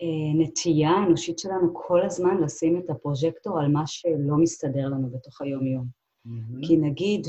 הנטייה 0.00 0.90
האנושית 0.90 1.38
שלנו 1.38 1.74
כל 1.74 2.02
הזמן 2.02 2.40
לשים 2.42 2.78
את 2.78 2.90
הפרוז'קטור 2.90 3.60
על 3.60 3.72
מה 3.72 3.86
שלא 3.86 4.36
מסתדר 4.36 4.88
לנו 4.88 5.10
בתוך 5.10 5.42
היום-יום. 5.42 5.86
Mm-hmm. 6.26 6.66
כי 6.66 6.76
נגיד, 6.76 7.26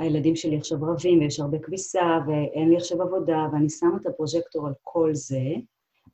והילדים 0.00 0.36
שלי 0.36 0.56
עכשיו 0.56 0.78
רבים, 0.82 1.18
ויש 1.18 1.40
הרבה 1.40 1.58
כביסה, 1.58 2.18
ואין 2.26 2.68
לי 2.68 2.76
עכשיו 2.76 3.02
עבודה, 3.02 3.46
ואני 3.52 3.70
שמה 3.70 3.96
את 4.00 4.06
הפרוז'קטור 4.06 4.66
על 4.66 4.72
כל 4.82 5.14
זה, 5.14 5.42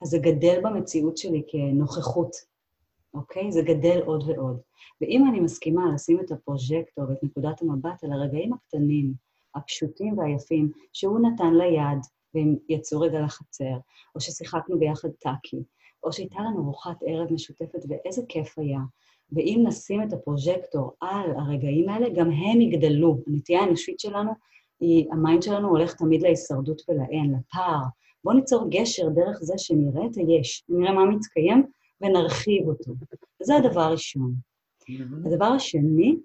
אז 0.02 0.08
זה 0.08 0.18
גדל 0.18 0.60
במציאות 0.62 1.16
שלי 1.16 1.42
כנוכחות 1.48 2.36
אוקיי? 3.14 3.52
זה 3.52 3.62
גדל 3.62 4.00
עוד 4.04 4.24
ועוד. 4.28 4.60
ואם 5.00 5.28
אני 5.28 5.40
מסכימה 5.40 5.92
לשים 5.94 6.20
את 6.20 6.32
הפרוז'קטור 6.32 7.04
ואת 7.08 7.22
נקודת 7.22 7.62
המבט 7.62 8.04
על 8.04 8.12
הרגעים 8.12 8.52
הקטנים, 8.52 9.12
הפשוטים 9.54 10.18
והיפים, 10.18 10.72
שהוא 10.92 11.20
נתן 11.20 11.54
ליד 11.54 11.98
והם 12.34 12.56
יצאו 12.68 13.00
רגע 13.00 13.20
לחצר, 13.20 13.76
או 14.14 14.20
ששיחקנו 14.20 14.78
ביחד 14.78 15.08
טאקי, 15.08 15.62
או 16.02 16.12
שהייתה 16.12 16.38
לנו 16.40 16.58
ארוחת 16.58 16.96
ערב 17.06 17.32
משותפת 17.32 17.80
ואיזה 17.88 18.22
כיף 18.28 18.58
היה, 18.58 18.80
ואם 19.32 19.64
נשים 19.66 20.02
את 20.02 20.12
הפרוז'קטור 20.12 20.92
על 21.00 21.30
הרגעים 21.36 21.88
האלה, 21.88 22.08
גם 22.08 22.30
הם 22.30 22.60
יגדלו. 22.60 23.18
הנטייה 23.26 23.60
האנושית 23.60 24.00
שלנו, 24.00 24.32
היא, 24.80 25.06
ה 25.12 25.18
mind 25.18 25.42
שלנו 25.42 25.68
הולך 25.68 25.94
תמיד 25.94 26.22
להישרדות 26.22 26.82
ולאין, 26.88 27.34
לפער. 27.34 27.82
בואו 28.24 28.36
ניצור 28.36 28.66
גשר 28.70 29.08
דרך 29.08 29.38
זה 29.40 29.54
שנראה 29.56 30.06
את 30.06 30.16
היש, 30.16 30.64
נראה 30.68 30.92
מה 30.92 31.04
מתקיים, 31.04 31.66
ונרחיב 32.00 32.68
אותו. 32.68 32.92
זה 33.42 33.56
הדבר 33.56 33.80
הראשון. 33.80 34.34
Mm-hmm. 34.34 35.28
הדבר 35.28 35.44
השני, 35.44 36.16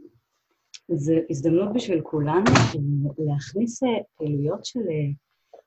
זה 0.92 1.20
הזדמנות 1.30 1.74
בשביל 1.74 2.02
כולנו 2.02 2.52
להכניס 3.18 3.84
אה, 3.84 3.90
פעילויות 4.18 4.66
של 4.66 4.80
אה, 4.80 5.12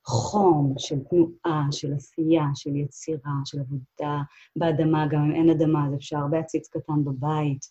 חום, 0.05 0.75
של 0.79 0.99
תנועה, 1.11 1.67
של 1.71 1.93
עשייה, 1.95 2.45
של 2.55 2.77
יצירה, 2.77 3.33
של 3.45 3.61
עבודה 3.61 4.23
באדמה, 4.57 5.07
גם 5.11 5.25
אם 5.25 5.35
אין 5.35 5.51
אדמה, 5.51 5.87
אז 5.89 5.95
אפשר 5.95 6.17
הרבה 6.17 6.39
עציץ 6.39 6.69
קטן 6.69 7.05
בבית. 7.05 7.67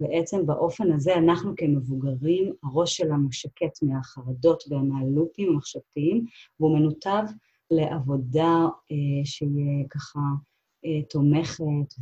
בעצם 0.00 0.46
באופן 0.46 0.92
הזה 0.92 1.14
אנחנו 1.14 1.52
כמבוגרים, 1.56 2.52
הראש 2.62 2.96
שלנו 2.96 3.32
שקט 3.32 3.82
מהחרדות 3.82 4.64
ומהלופים 4.70 5.48
המחשבתיים, 5.48 6.24
והוא 6.60 6.78
מנותב 6.78 7.22
לעבודה 7.70 8.66
אה, 8.92 9.24
שיהיה 9.24 9.88
ככה 9.90 10.18
אה, 10.18 10.49
תומכת 11.08 11.94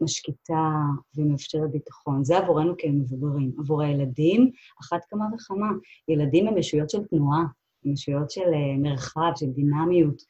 ומשקיטה 0.00 0.70
ומאפשרת 1.16 1.70
ביטחון. 1.70 2.24
זה 2.24 2.38
עבורנו 2.38 2.74
כמבוגרים. 2.78 3.52
עבור 3.58 3.82
הילדים, 3.82 4.50
אחת 4.82 5.00
כמה 5.10 5.24
וכמה. 5.34 5.66
ילדים 6.08 6.48
הם 6.48 6.58
ישויות 6.58 6.90
של 6.90 7.04
תנועה, 7.04 7.44
הם 7.84 7.92
ישויות 7.92 8.30
של 8.30 8.40
אה, 8.54 8.76
מרחב, 8.78 9.30
של 9.36 9.46
דינמיות, 9.46 10.22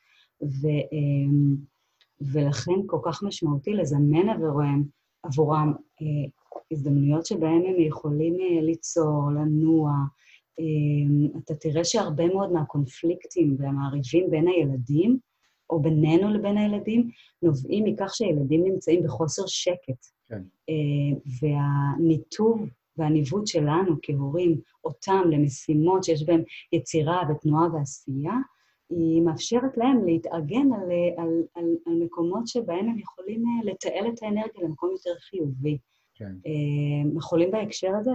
ו, 0.42 0.66
אה, 0.66 1.60
ולכן 2.32 2.86
כל 2.86 2.98
כך 3.04 3.22
משמעותי 3.22 3.72
לזמן 3.72 4.28
עבורם, 4.28 4.82
עבורם 5.22 5.72
הזדמנויות 6.72 7.26
שבהן 7.26 7.62
הם 7.66 7.80
יכולים 7.80 8.34
ליצור, 8.62 9.30
לנוע. 9.30 9.92
אתה 11.38 11.54
תראה 11.54 11.84
שהרבה 11.84 12.26
מאוד 12.26 12.52
מהקונפליקטים 12.52 13.56
והמעריבים 13.58 14.30
בין 14.30 14.48
הילדים, 14.48 15.18
או 15.74 15.80
בינינו 15.80 16.30
לבין 16.30 16.58
הילדים, 16.58 17.10
נובעים 17.42 17.84
מכך 17.84 18.14
שהילדים 18.14 18.64
נמצאים 18.64 19.02
בחוסר 19.04 19.42
שקט. 19.46 20.06
כן. 20.28 20.42
אה, 20.68 21.20
והניתוב 21.40 22.68
והניווט 22.96 23.46
שלנו 23.46 23.96
כהורים, 24.02 24.60
אותם 24.84 25.22
למשימות 25.30 26.04
שיש 26.04 26.26
בהן 26.26 26.42
יצירה 26.72 27.22
ותנועה 27.30 27.66
ועשייה, 27.72 28.34
היא 28.90 29.22
מאפשרת 29.22 29.76
להם 29.76 30.06
להתארגן 30.06 30.72
על, 30.72 30.90
על, 31.16 31.42
על, 31.54 31.64
על 31.86 31.94
מקומות 32.04 32.46
שבהם 32.46 32.88
הם 32.88 32.98
יכולים 32.98 33.44
אה, 33.46 33.70
לתעל 33.72 34.08
את 34.08 34.22
האנרגיה 34.22 34.62
למקום 34.64 34.90
יותר 34.90 35.18
חיובי. 35.20 35.78
כן. 36.14 36.32
אה, 36.46 37.10
יכולים 37.16 37.50
בהקשר 37.50 37.90
הזה 38.00 38.10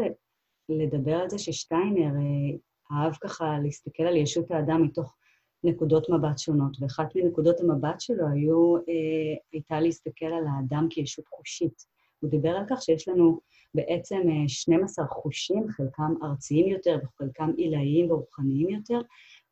לדבר 0.70 1.16
על 1.16 1.30
זה 1.30 1.38
ששטיינר 1.38 2.14
אהב 2.92 3.14
ככה 3.14 3.60
להסתכל 3.64 4.04
על 4.04 4.16
ישות 4.16 4.52
האדם 4.52 4.84
מתוך 4.84 5.16
נקודות 5.64 6.10
מבט 6.10 6.38
שונות, 6.38 6.78
ואחת 6.80 7.16
מנקודות 7.16 7.60
המבט 7.60 8.00
שלו 8.00 8.28
היו, 8.28 8.78
אה, 8.78 8.84
הייתה 9.54 9.80
להסתכל 9.80 10.26
על 10.26 10.44
האדם 10.48 10.88
כישות 10.90 11.28
חושית. 11.28 11.86
הוא 12.20 12.30
דיבר 12.30 12.50
על 12.50 12.64
כך 12.70 12.82
שיש 12.82 13.08
לנו 13.08 13.40
בעצם 13.74 14.22
12 14.48 15.06
אה, 15.06 15.10
חושים, 15.10 15.70
חלקם 15.70 16.14
ארציים 16.24 16.68
יותר 16.68 17.00
וחלקם 17.04 17.52
עילאיים 17.58 18.12
ורוחניים 18.12 18.70
יותר, 18.70 19.02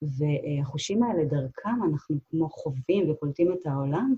והחושים 0.01 1.03
האלה, 1.03 1.25
דרכם 1.25 1.83
אנחנו 1.91 2.17
כמו 2.29 2.49
חווים 2.49 3.11
וקולטים 3.11 3.53
את 3.53 3.65
העולם 3.65 4.15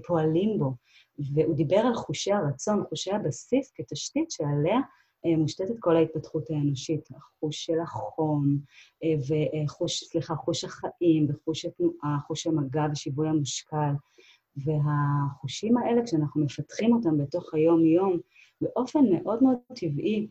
ופועלים 0.00 0.58
בו. 0.58 0.74
והוא 1.34 1.56
דיבר 1.56 1.76
על 1.76 1.94
חושי 1.94 2.32
הרצון, 2.32 2.84
חושי 2.88 3.12
הבסיס, 3.12 3.72
כתשתית 3.74 4.30
שעליה 4.30 4.76
אה, 4.76 4.80
מושתתת 5.24 5.78
כל 5.80 5.96
ההתפתחות 5.96 6.50
האנושית, 6.50 7.08
החוש 7.16 7.64
של 7.64 7.80
החום, 7.80 8.58
אה, 9.04 9.14
וחוש, 9.64 10.04
סליחה, 10.04 10.34
חוש 10.34 10.64
החיים, 10.64 11.26
וחוש 11.28 11.64
התנועה, 11.64 12.18
חוש 12.26 12.46
המגע 12.46 12.86
ושיווי 12.92 13.28
המשקל. 13.28 13.92
והחושים 14.56 15.76
האלה, 15.78 16.04
כשאנחנו 16.04 16.44
מפתחים 16.44 16.94
אותם 16.94 17.18
בתוך 17.18 17.54
היום-יום, 17.54 18.18
באופן 18.60 19.00
מאוד 19.12 19.42
מאוד 19.42 19.56
טבעי, 19.74 20.28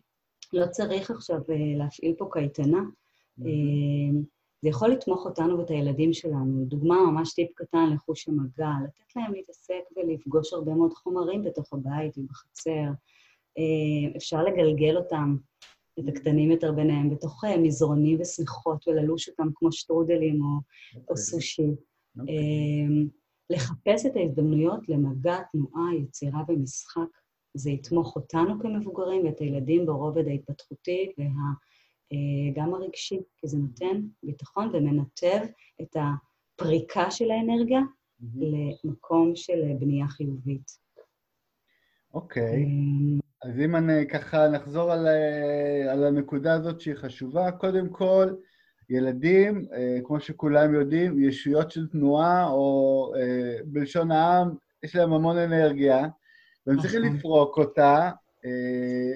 לא 0.54 0.65
צריך 0.67 1.12
עכשיו 1.12 1.39
אה, 1.49 1.78
להפעיל 1.78 2.15
פה 2.17 2.30
קייטנה. 2.32 2.82
זה 4.62 4.69
יכול 4.69 4.89
לתמוך 4.89 5.25
אותנו 5.25 5.60
ואת 5.60 5.69
הילדים 5.69 6.13
שלנו. 6.13 6.65
דוגמה, 6.65 6.95
ממש 6.95 7.34
טיפ 7.34 7.52
קטן 7.56 7.89
לחוש 7.93 8.28
המגע, 8.28 8.69
לתת 8.84 9.15
להם 9.15 9.34
להתעסק 9.34 9.84
ולפגוש 9.95 10.54
הרבה 10.54 10.73
מאוד 10.73 10.93
חומרים 10.93 11.43
בתוך 11.43 11.73
הבית 11.73 12.17
ובחצר. 12.17 12.91
אה, 13.58 14.18
אפשר 14.18 14.44
לגלגל 14.44 14.98
אותם, 14.98 15.38
את 16.00 16.08
הקטנים 16.08 16.52
יותר 16.52 16.72
ביניהם, 16.72 17.10
בתוך 17.10 17.44
אה, 17.44 17.58
מזרונים 17.58 18.22
ושמיכות, 18.22 18.88
וללוש 18.88 19.30
אותם 19.30 19.48
כמו 19.56 19.72
שטרודלים 19.72 20.42
או. 20.42 20.48
או 20.48 21.02
אוקיי. 21.02 21.18
סושי. 21.18 21.72
אוקיי. 22.20 22.36
אה, 22.36 23.06
לחפש 23.50 24.06
את 24.06 24.16
ההזדמנויות 24.16 24.90
למגע, 24.90 25.38
תנועה, 25.52 25.96
יצירה 25.96 26.44
ומשחק. 26.48 27.10
זה 27.54 27.70
יתמוך 27.70 28.16
אותנו 28.16 28.60
כמבוגרים 28.60 29.26
ואת 29.26 29.40
הילדים 29.40 29.86
ברובד 29.86 30.28
ההתפתחותי 30.28 31.12
וגם 31.18 32.74
וה, 32.74 32.78
הרגשי, 32.78 33.20
כי 33.38 33.48
זה 33.48 33.58
נותן 33.58 34.02
ביטחון 34.24 34.70
ומנתב 34.74 35.46
את 35.82 35.96
הפריקה 35.96 37.12
של 37.12 37.32
האנרגיה 37.32 37.80
mm-hmm. 37.80 38.46
למקום 38.84 39.36
של 39.36 39.74
בנייה 39.80 40.08
חיובית. 40.08 40.72
אוקיי. 42.13 42.65
Okay. 42.65 43.50
אז 43.50 43.60
אם 43.60 43.76
אני 43.76 44.08
ככה 44.08 44.48
נחזור 44.48 44.91
על, 44.91 45.08
על 45.89 46.04
הנקודה 46.04 46.54
הזאת 46.54 46.82
שהיא 46.82 46.95
חשובה, 46.95 47.52
קודם 47.52 47.89
כל, 47.89 48.34
ילדים, 48.89 49.65
אה, 49.74 49.98
כמו 50.04 50.19
שכולם 50.19 50.74
יודעים, 50.74 51.24
ישויות 51.24 51.72
של 51.72 51.88
תנועה, 51.88 52.48
או 52.48 53.13
אה, 53.17 53.58
בלשון 53.65 54.12
העם, 54.12 54.56
יש 54.84 54.95
להם 54.95 55.13
המון 55.13 55.38
אנרגיה, 55.38 56.08
והם 56.67 56.82
צריכים 56.82 57.04
נכון. 57.04 57.15
לפרוק 57.17 57.58
אותה, 57.58 58.12
אה, 58.45 59.12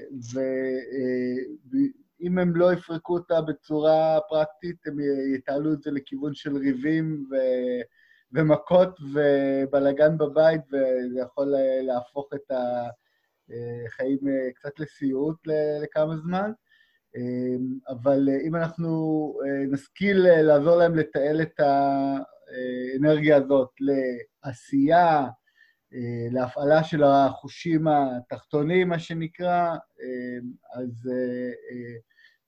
ואם 1.72 2.38
הם 2.38 2.56
לא 2.56 2.74
יפרקו 2.74 3.14
אותה 3.14 3.42
בצורה 3.42 4.20
פרקטית, 4.30 4.88
הם 4.88 4.98
יתעלו 5.36 5.74
את 5.74 5.82
זה 5.82 5.92
לכיוון 5.92 6.34
של 6.34 6.58
ריבים 6.58 7.26
ו... 7.32 7.36
ומכות 8.34 9.00
ובלאגן 9.14 10.18
בבית, 10.18 10.62
וזה 10.68 11.20
יכול 11.20 11.54
להפוך 11.82 12.30
את 12.36 12.52
החיים 12.52 14.20
קצת 14.56 14.80
לסיוט 14.80 15.48
לכמה 15.82 16.18
זמן. 16.18 16.52
אמ, 17.18 17.78
אבל 17.90 18.30
אה, 18.30 18.38
אם 18.48 18.56
אנחנו 18.56 18.90
אה, 19.46 19.66
נשכיל 19.72 20.28
אה, 20.28 20.42
לעזור 20.42 20.76
להם 20.76 20.96
לתעל 20.96 21.42
את 21.42 21.60
האנרגיה 21.60 23.38
הזאת 23.38 23.70
לעשייה, 24.46 25.26
להפעלה 26.32 26.84
של 26.84 27.04
החושים 27.04 27.88
התחתונים, 27.88 28.90
מה 28.90 29.00
שנקרא, 29.00 29.76
אז 30.76 31.10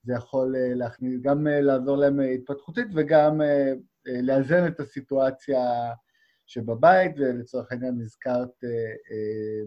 זה 0.02 0.14
יכול 0.14 0.54
להכניס, 0.58 1.20
גם 1.22 1.46
לעזור 1.46 1.96
להם 1.96 2.20
התפתחותית 2.20 2.86
וגם 2.94 3.40
לאזן 4.22 4.66
את 4.66 4.80
הסיטואציה 4.80 5.60
שבבית, 6.46 7.12
ולצורך 7.18 7.72
העניין 7.72 8.00
הזכרת 8.00 8.64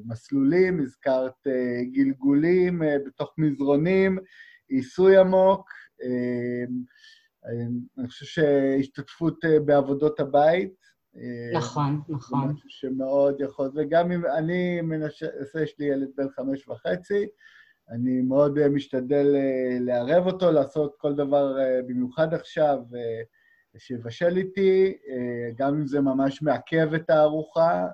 מסלולים, 0.05 0.81
הזכרת 0.81 1.47
גלגולים 1.91 2.81
בתוך 3.05 3.33
מזרונים, 3.37 4.17
עיסוי 4.69 5.17
עמוק, 5.17 5.69
אני 7.97 8.07
חושב 8.07 8.25
שהשתתפות 8.25 9.45
אה, 9.45 9.59
בעבודות 9.59 10.19
הבית. 10.19 10.73
אה, 11.17 11.57
נכון, 11.57 12.01
נכון. 12.09 12.47
זה 12.47 12.53
משהו 12.53 12.69
שמאוד 12.69 13.41
יכול, 13.41 13.71
וגם 13.75 14.11
אם 14.11 14.25
אני 14.25 14.81
מנסה, 14.81 15.63
יש 15.63 15.75
לי 15.79 15.85
ילד 15.85 16.07
בן 16.17 16.29
חמש 16.29 16.67
וחצי, 16.67 17.27
אני 17.89 18.21
מאוד 18.21 18.57
אה, 18.57 18.69
משתדל 18.69 19.35
לערב 19.79 20.27
אותו, 20.27 20.51
לעשות 20.51 20.95
כל 20.97 21.15
דבר, 21.15 21.57
במיוחד 21.87 22.33
עכשיו, 22.33 22.77
שיבשל 23.77 24.37
איתי, 24.37 24.97
גם 25.55 25.75
אם 25.75 25.87
זה 25.87 26.01
ממש 26.01 26.41
מעכב 26.41 26.93
את 26.93 27.09
הארוחה. 27.09 27.87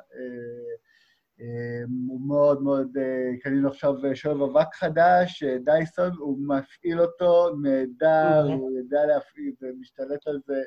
אמ, 1.40 2.08
הוא 2.08 2.22
מאוד 2.28 2.62
מאוד, 2.62 2.98
אה, 2.98 3.32
קנינו 3.42 3.70
עכשיו 3.70 4.06
אה, 4.06 4.16
שואב 4.16 4.42
אבק 4.42 4.74
חדש, 4.74 5.44
אה, 5.44 5.58
דייסון, 5.66 6.12
הוא 6.18 6.38
מפעיל 6.48 7.02
אותו 7.02 7.56
נהדר, 7.62 8.42
אוקיי. 8.44 8.56
הוא 8.56 8.78
יודע 8.78 9.06
להפעיל 9.06 9.54
ומשתלט 9.62 10.28
על 10.28 10.40
זה 10.46 10.64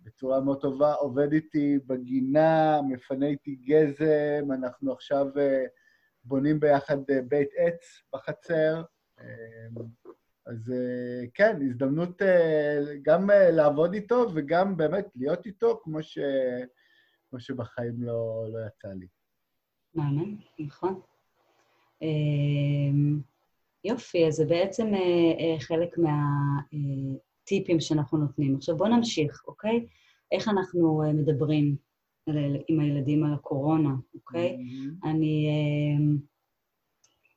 בצורה 0.00 0.40
מאוד 0.40 0.60
טובה, 0.60 0.92
עובד 0.92 1.32
איתי 1.32 1.78
בגינה, 1.86 2.80
מפנה 2.88 3.26
איתי 3.26 3.54
גזם, 3.54 4.52
אנחנו 4.52 4.92
עכשיו 4.92 5.26
בונים 6.24 6.60
ביחד 6.60 6.96
בית 7.28 7.48
עץ 7.56 8.02
בחצר. 8.12 8.82
אז 10.46 10.72
כן, 11.34 11.58
הזדמנות 11.62 12.22
גם 13.02 13.30
לעבוד 13.52 13.94
איתו 13.94 14.26
וגם 14.34 14.76
באמת 14.76 15.06
להיות 15.16 15.46
איתו, 15.46 15.80
כמו, 15.82 16.02
ש... 16.02 16.18
כמו 17.30 17.40
שבחיים 17.40 18.02
לא, 18.02 18.46
לא 18.52 18.58
יצא 18.66 18.88
לי. 18.88 19.06
מהמם, 19.94 20.36
נכון. 20.58 21.00
אמ, 22.02 23.20
יופי, 23.84 24.26
אז 24.26 24.34
זה 24.34 24.44
בעצם 24.44 24.94
אה, 24.94 25.00
אה, 25.40 25.60
חלק 25.60 25.96
מהטיפים 25.98 27.80
שאנחנו 27.80 28.18
נותנים. 28.18 28.56
עכשיו 28.56 28.76
בואו 28.76 28.96
נמשיך, 28.96 29.42
אוקיי? 29.46 29.86
איך 30.32 30.48
אנחנו 30.48 31.02
אה, 31.02 31.12
מדברים 31.12 31.76
עם 32.68 32.80
הילדים 32.80 33.24
על 33.24 33.34
הקורונה, 33.34 33.94
אוקיי? 34.14 34.56
Mm-hmm. 34.56 35.08
אני, 35.08 35.48
אמ, 35.48 36.16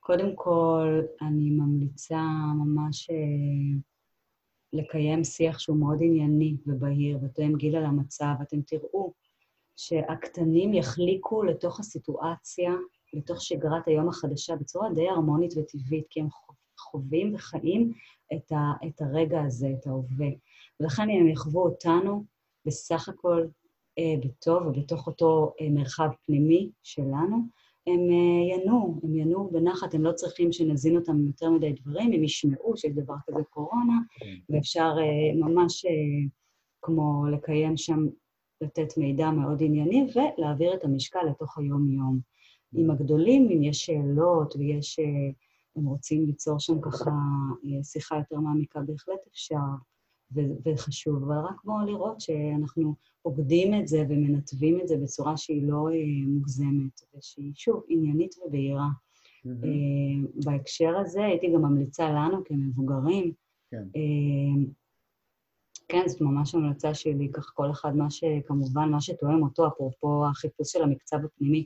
קודם 0.08 0.36
כל, 0.36 1.02
אני 1.22 1.50
ממליצה 1.50 2.22
ממש 2.56 3.10
לקיים 4.74 5.24
שיח 5.24 5.60
שהוא 5.60 5.78
מאוד 5.78 5.98
ענייני 6.02 6.58
ובהיר 6.66 7.20
ותואם 7.24 7.56
גיל 7.56 7.76
על 7.76 7.86
המצב. 7.86 8.34
אתם 8.42 8.62
תראו 8.62 9.14
שהקטנים 9.76 10.74
יחליקו 10.74 11.44
לתוך 11.44 11.80
הסיטואציה, 11.80 12.74
לתוך 13.14 13.42
שגרת 13.42 13.88
היום 13.88 14.10
החדשה, 14.10 14.56
בצורה 14.56 14.90
די 14.94 15.10
הרמונית 15.10 15.54
וטבעית, 15.58 16.06
כי 16.10 16.20
הם 16.20 16.28
חווים 16.80 17.36
וחיים 17.36 17.92
את, 18.34 18.52
ה, 18.52 18.88
את 18.88 19.02
הרגע 19.02 19.42
הזה, 19.42 19.68
את 19.80 19.88
ההווה. 19.88 20.30
ולכן 20.80 21.10
הם 21.10 21.28
יחוו 21.28 21.64
אותנו 21.64 22.26
בסך 22.66 23.10
הכל 23.10 23.46
אה, 24.00 24.16
בטוב 24.24 24.68
ובתוך 24.68 25.08
אותו 25.08 25.54
אה, 25.62 25.70
מרחב 25.70 26.10
פנימי 26.26 26.72
שלנו, 26.84 27.38
הם 27.88 28.00
אה, 28.10 28.58
ינועו, 28.58 29.00
הם 29.04 29.16
ינועו 29.16 29.52
בנחת, 29.52 29.94
הם 29.94 30.04
לא 30.04 30.12
צריכים 30.12 30.52
שנזין 30.52 30.96
אותם 30.96 31.28
יותר 31.28 31.50
מדי 31.50 31.74
דברים, 31.74 32.12
הם 32.14 32.24
ישמעו 32.24 32.78
שיש 32.78 32.92
דבר 32.92 33.16
כזה 33.28 33.44
קורונה, 33.50 34.00
כן. 34.20 34.36
ואפשר 34.50 34.96
אה, 35.00 35.40
ממש 35.40 35.86
אה, 35.86 35.92
כמו 36.82 37.28
לקיים 37.32 37.78
שם 37.78 38.06
לתת 38.62 38.98
מידע 38.98 39.32
מאוד 39.32 39.64
ענייני 39.64 40.08
ולהעביר 40.16 40.74
את 40.74 40.84
המשקל 40.84 41.24
לתוך 41.30 41.58
היום-יום. 41.58 42.20
עם 42.74 42.92
הגדולים, 42.92 43.50
אם 43.52 43.64
יש 43.64 43.86
שאלות 43.86 44.56
ויש... 44.56 45.00
הם 45.76 45.86
רוצים 45.86 46.26
ליצור 46.26 46.60
שם 46.60 46.82
ככה 46.82 47.12
שיחה 47.84 48.18
יותר 48.18 48.40
מעמיקה, 48.40 48.80
בהחלט 48.80 49.28
אפשר 49.32 49.56
וחשוב, 50.66 51.24
אבל 51.24 51.36
רק 51.36 51.64
בואו 51.64 51.86
לראות 51.86 52.22
שאנחנו 52.22 52.96
עובדים 53.22 53.82
את 53.82 53.88
זה 53.88 54.04
ומנתבים 54.10 54.82
את 54.82 54.88
זה 54.88 54.98
בצורה 54.98 55.38
שהיא 55.38 55.68
לא 55.68 55.90
אה, 55.90 56.28
מוגזמת, 56.28 57.02
ושהיא, 57.18 57.52
שוב, 57.56 57.84
עניינית 57.88 58.36
ובהירה. 58.46 58.88
Mm-hmm. 59.48 60.46
בהקשר 60.46 60.98
הזה 60.98 61.26
הייתי 61.26 61.52
גם 61.54 61.62
ממליצה 61.62 62.10
לנו 62.10 62.44
כמבוגרים, 62.46 63.32
כן. 63.72 63.84
כן, 65.90 66.08
זאת 66.08 66.22
ממש 66.22 66.56
המלצה 66.56 66.94
שלי, 66.94 67.30
כך 67.34 67.52
כל 67.56 67.72
אחד 67.72 67.96
מה 67.96 68.10
שכמובן, 68.10 68.90
מה 68.90 69.02
שתואם 69.02 69.44
אותו, 69.44 69.68
אפרופו 69.68 70.26
החיפוש 70.26 70.72
של 70.72 70.84
המקצב 70.84 71.18
הפנימי, 71.26 71.66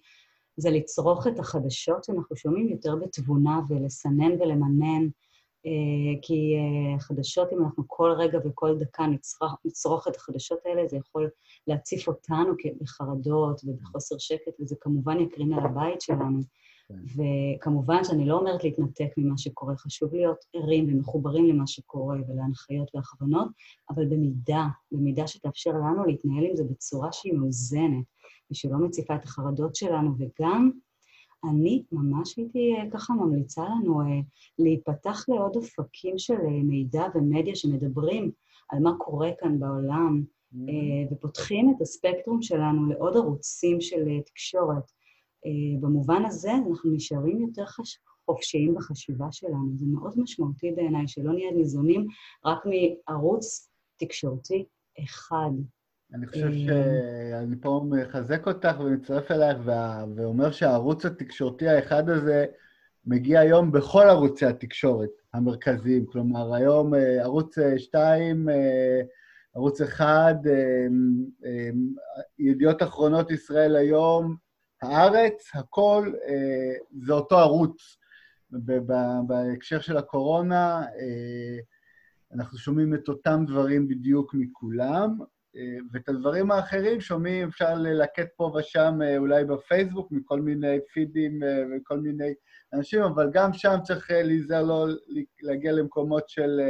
זה 0.57 0.69
לצרוך 0.69 1.27
את 1.27 1.39
החדשות 1.39 2.03
שאנחנו 2.03 2.35
שומעים 2.35 2.69
יותר 2.69 2.95
בתבונה 2.95 3.59
ולסנן 3.69 4.31
ולמנן, 4.31 5.03
אה, 5.03 5.07
כי 6.21 6.55
אה, 6.55 6.99
חדשות, 6.99 7.53
אם 7.53 7.63
אנחנו 7.63 7.83
כל 7.87 8.11
רגע 8.17 8.39
וכל 8.45 8.77
דקה 8.79 9.07
נצרוך, 9.07 9.51
נצרוך 9.65 10.07
את 10.07 10.15
החדשות 10.15 10.59
האלה, 10.65 10.87
זה 10.87 10.97
יכול 10.97 11.29
להציף 11.67 12.07
אותנו 12.07 12.53
בחרדות 12.81 13.61
ובחוסר 13.65 14.15
שקט, 14.19 14.51
וזה 14.61 14.75
כמובן 14.81 15.19
יקרין 15.19 15.53
על 15.53 15.65
הבית 15.65 16.01
שלנו. 16.01 16.39
כן. 16.87 17.23
וכמובן 17.57 18.03
שאני 18.03 18.25
לא 18.25 18.37
אומרת 18.37 18.63
להתנתק 18.63 19.07
ממה 19.17 19.37
שקורה, 19.37 19.77
חשוב 19.77 20.13
להיות 20.13 20.37
ערים 20.55 20.87
ומחוברים 20.89 21.45
למה 21.45 21.67
שקורה 21.67 22.17
ולהנחיות 22.27 22.91
והכוונות, 22.95 23.47
אבל 23.89 24.05
במידה, 24.05 24.67
במידה 24.91 25.27
שתאפשר 25.27 25.71
לנו 25.71 26.05
להתנהל 26.05 26.45
עם 26.45 26.55
זה 26.55 26.63
בצורה 26.63 27.11
שהיא 27.11 27.33
מאוזנת, 27.33 28.05
ושלא 28.51 28.77
מציפה 28.77 29.15
את 29.15 29.23
החרדות 29.23 29.75
שלנו, 29.75 30.11
וגם 30.17 30.71
אני 31.49 31.83
ממש 31.91 32.37
הייתי 32.37 32.73
אה, 32.75 32.91
ככה 32.91 33.13
ממליצה 33.13 33.63
לנו 33.63 34.01
אה, 34.01 34.05
להיפתח 34.59 35.25
לעוד 35.29 35.55
אופקים 35.55 36.17
של 36.17 36.33
אה, 36.33 36.63
מידע 36.63 37.03
ומדיה 37.15 37.55
שמדברים 37.55 38.31
על 38.69 38.79
מה 38.79 38.91
קורה 38.97 39.29
כאן 39.39 39.59
בעולם, 39.59 40.23
mm-hmm. 40.53 41.13
ופותחים 41.13 41.73
את 41.75 41.81
הספקטרום 41.81 42.41
שלנו 42.41 42.85
לעוד 42.85 43.17
ערוצים 43.17 43.81
של 43.81 44.19
תקשורת. 44.25 44.91
במובן 45.79 46.25
הזה 46.25 46.51
אנחנו 46.53 46.91
נשארים 46.91 47.41
יותר 47.41 47.65
חש... 47.65 47.97
חופשיים 48.25 48.75
בחשיבה 48.75 49.31
שלנו. 49.31 49.71
זה 49.75 49.85
מאוד 49.85 50.19
משמעותי 50.19 50.71
בעיניי, 50.71 51.07
שלא 51.07 51.33
נהיה 51.33 51.51
ניזונים 51.51 52.07
רק 52.45 52.63
מערוץ 52.65 53.69
תקשורתי 53.97 54.65
אחד. 55.03 55.51
אני 56.13 56.27
חושב 56.27 56.45
אה, 56.45 56.59
שאני 56.65 57.55
פה 57.61 57.85
מחזק 57.89 58.47
אותך 58.47 58.79
ומצטרף 58.79 59.31
אלייך 59.31 59.57
ואומר 60.15 60.51
שהערוץ 60.51 61.05
התקשורתי 61.05 61.67
האחד 61.67 62.09
הזה 62.09 62.45
מגיע 63.05 63.39
היום 63.39 63.71
בכל 63.71 64.03
ערוצי 64.09 64.45
התקשורת 64.45 65.09
המרכזיים. 65.33 66.05
כלומר, 66.05 66.53
היום 66.53 66.95
אה, 66.95 67.21
ערוץ 67.21 67.55
2 67.77 68.47
ערוץ 69.55 69.81
אחד, 69.81 70.35
ידיעות 72.39 72.83
אחרונות 72.83 73.31
ישראל 73.31 73.75
היום, 73.75 74.35
הארץ, 74.81 75.51
הכל, 75.53 76.13
זה 77.05 77.13
אותו 77.13 77.37
ערוץ. 77.37 77.97
בהקשר 79.27 79.79
של 79.79 79.97
הקורונה, 79.97 80.85
אנחנו 82.33 82.57
שומעים 82.57 82.93
את 82.93 83.09
אותם 83.09 83.43
דברים 83.47 83.87
בדיוק 83.87 84.33
מכולם, 84.33 85.17
ואת 85.93 86.09
הדברים 86.09 86.51
האחרים 86.51 87.01
שומעים, 87.01 87.47
אפשר 87.47 87.73
ללקט 87.75 88.27
פה 88.35 88.53
ושם, 88.59 88.99
אולי 89.17 89.45
בפייסבוק, 89.45 90.11
מכל 90.11 90.41
מיני 90.41 90.77
פידים 90.93 91.39
וכל 91.71 91.99
מיני 91.99 92.33
אנשים, 92.73 93.01
אבל 93.01 93.29
גם 93.33 93.53
שם 93.53 93.75
צריך 93.83 94.11
להיזהר 94.11 94.63
לא 94.63 94.87
להגיע 95.41 95.71
למקומות 95.71 96.29
של 96.29 96.61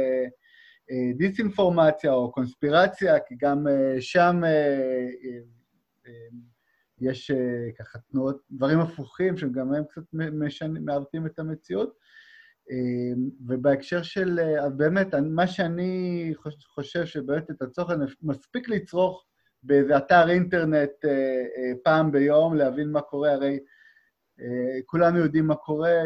דיסאינפורמציה 1.16 2.12
או 2.12 2.32
קונספירציה, 2.32 3.20
כי 3.20 3.34
גם 3.40 3.66
שם 4.00 4.40
יש 7.00 7.30
ככה 7.78 7.98
תנועות, 7.98 8.42
דברים 8.50 8.80
הפוכים, 8.80 9.36
שגם 9.36 9.74
הם 9.74 9.84
קצת 9.84 10.02
מעוותים 10.80 11.26
את 11.26 11.38
המציאות. 11.38 12.01
ובהקשר 13.46 14.02
של, 14.02 14.40
אז 14.40 14.76
באמת, 14.76 15.14
מה 15.14 15.46
שאני 15.46 16.32
חושב 16.74 17.04
שבאמת 17.04 17.50
את 17.50 17.62
הצורך, 17.62 17.90
מספיק 18.22 18.68
לצרוך 18.68 19.26
באיזה 19.62 19.96
אתר 19.96 20.30
אינטרנט 20.30 20.90
פעם 21.84 22.12
ביום, 22.12 22.54
להבין 22.54 22.92
מה 22.92 23.00
קורה, 23.00 23.32
הרי 23.32 23.58
כולנו 24.86 25.18
יודעים 25.18 25.46
מה 25.46 25.54
קורה, 25.54 26.02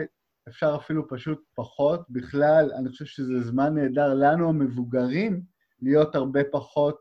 אפשר 0.49 0.77
אפילו 0.81 1.09
פשוט 1.09 1.43
פחות. 1.55 2.01
בכלל, 2.11 2.73
אני 2.79 2.89
חושב 2.89 3.05
שזה 3.05 3.41
זמן 3.41 3.75
נהדר 3.75 4.15
לנו, 4.15 4.49
המבוגרים, 4.49 5.43
להיות 5.83 6.15
הרבה 6.15 6.41
פחות 6.53 6.99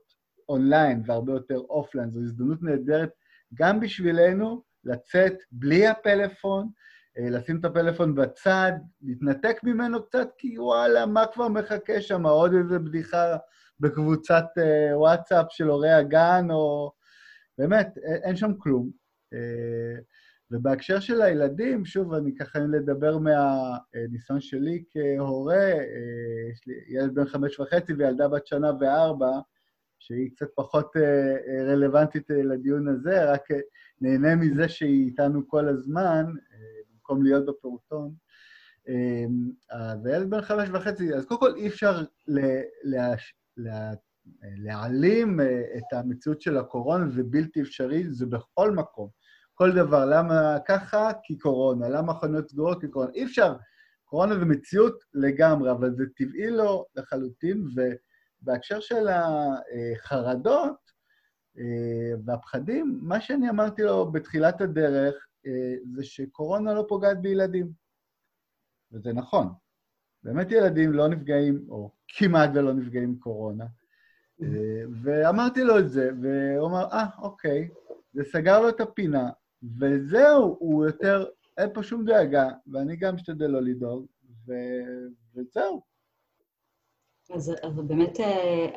אונליין 0.49 1.01
והרבה 1.05 1.33
יותר 1.33 1.57
offline. 1.57 2.11
זו 2.11 2.19
הזדמנות 2.19 2.63
נהדרת 2.63 3.09
גם 3.53 3.79
בשבילנו 3.79 4.63
לצאת 4.83 5.33
בלי 5.51 5.87
הפלאפון, 5.87 6.69
לשים 7.17 7.59
את 7.59 7.65
הפלאפון 7.65 8.15
בצד, 8.15 8.71
להתנתק 9.01 9.57
ממנו 9.63 10.03
קצת, 10.03 10.27
כי 10.37 10.59
וואלה, 10.59 11.05
מה 11.05 11.25
כבר 11.33 11.47
מחכה 11.47 12.01
שם? 12.01 12.25
עוד 12.25 12.53
איזה 12.53 12.79
בדיחה 12.79 13.37
בקבוצת 13.79 14.45
וואטסאפ 14.93 15.45
של 15.49 15.67
הורי 15.67 15.91
הגן, 15.91 16.47
או... 16.49 16.91
באמת, 17.57 17.97
אין 17.97 18.35
שם 18.35 18.53
כלום. 18.57 18.89
ובהקשר 20.51 20.99
של 20.99 21.21
הילדים, 21.21 21.85
שוב, 21.85 22.13
אני 22.13 22.35
ככה 22.35 22.59
לדבר 22.59 23.17
מהניסיון 23.17 24.41
שלי 24.41 24.83
כהורה, 24.89 25.69
יש 26.51 26.67
לי 26.67 26.73
ילד 26.87 27.15
בן 27.15 27.25
חמש 27.25 27.59
וחצי 27.59 27.93
וילדה 27.93 28.27
בת 28.27 28.47
שנה 28.47 28.71
וארבע, 28.79 29.39
שהיא 29.99 30.31
קצת 30.35 30.47
פחות 30.55 30.95
רלוונטית 31.67 32.29
לדיון 32.29 32.87
הזה, 32.87 33.31
רק 33.31 33.43
נהנה 34.01 34.35
מזה 34.35 34.69
שהיא 34.69 35.05
איתנו 35.05 35.47
כל 35.47 35.67
הזמן, 35.67 36.25
במקום 37.05 37.23
להיות 37.23 37.45
בפעוטון. 37.45 38.13
והילד 40.03 40.29
בן 40.29 40.41
חמש 40.41 40.69
וחצי, 40.73 41.13
אז 41.13 41.25
קודם 41.25 41.39
כל 41.39 41.55
אי 41.55 41.67
אפשר 41.67 42.03
להעלים 44.57 45.39
את 45.77 45.93
המציאות 45.93 46.41
של 46.41 46.57
הקורונה, 46.57 47.09
זה 47.09 47.23
בלתי 47.23 47.61
אפשרי, 47.61 48.13
זה 48.13 48.25
בכל 48.25 48.71
מקום. 48.71 49.09
כל 49.53 49.71
דבר. 49.71 50.05
למה 50.05 50.57
ככה? 50.67 51.11
כי 51.23 51.37
קורונה. 51.37 51.89
למה 51.89 52.13
חנויות 52.13 52.49
סגורות? 52.49 52.81
כי 52.81 52.87
קורונה. 52.87 53.11
אי 53.11 53.25
אפשר. 53.25 53.55
קורונה 54.05 54.35
זה 54.39 54.45
מציאות 54.45 55.03
לגמרי, 55.13 55.71
אבל 55.71 55.95
זה 55.95 56.03
טבעי 56.15 56.49
לו 56.49 56.85
לחלוטין, 56.95 57.67
ובהקשר 58.41 58.79
של 58.79 59.07
החרדות 59.07 60.75
והפחדים, 62.25 62.99
מה 63.01 63.21
שאני 63.21 63.49
אמרתי 63.49 63.81
לו 63.81 64.11
בתחילת 64.11 64.61
הדרך 64.61 65.24
זה 65.95 66.03
שקורונה 66.03 66.73
לא 66.73 66.85
פוגעת 66.87 67.21
בילדים. 67.21 67.71
וזה 68.91 69.13
נכון. 69.13 69.47
באמת 70.23 70.51
ילדים 70.51 70.91
לא 70.93 71.07
נפגעים, 71.07 71.65
או 71.69 71.91
כמעט 72.07 72.49
ולא 72.53 72.73
נפגעים 72.73 73.11
מקורונה. 73.11 73.65
ואמרתי 75.03 75.63
לו 75.63 75.79
את 75.79 75.89
זה, 75.89 76.09
והוא 76.21 76.67
אמר, 76.67 76.85
אה, 76.91 77.05
אוקיי. 77.21 77.69
זה 78.13 78.23
סגר 78.23 78.61
לו 78.61 78.69
את 78.69 78.81
הפינה, 78.81 79.29
וזהו, 79.79 80.55
הוא 80.59 80.85
יותר, 80.85 81.25
אין 81.57 81.69
פה 81.73 81.83
שום 81.83 82.05
דאגה, 82.05 82.49
ואני 82.67 82.95
גם 82.95 83.15
משתדל 83.15 83.47
לא 83.47 83.61
לדאוג, 83.61 84.05
ו... 84.47 84.53
וזהו. 85.35 85.81
אז, 87.33 87.53
אז 87.63 87.79
באמת 87.87 88.19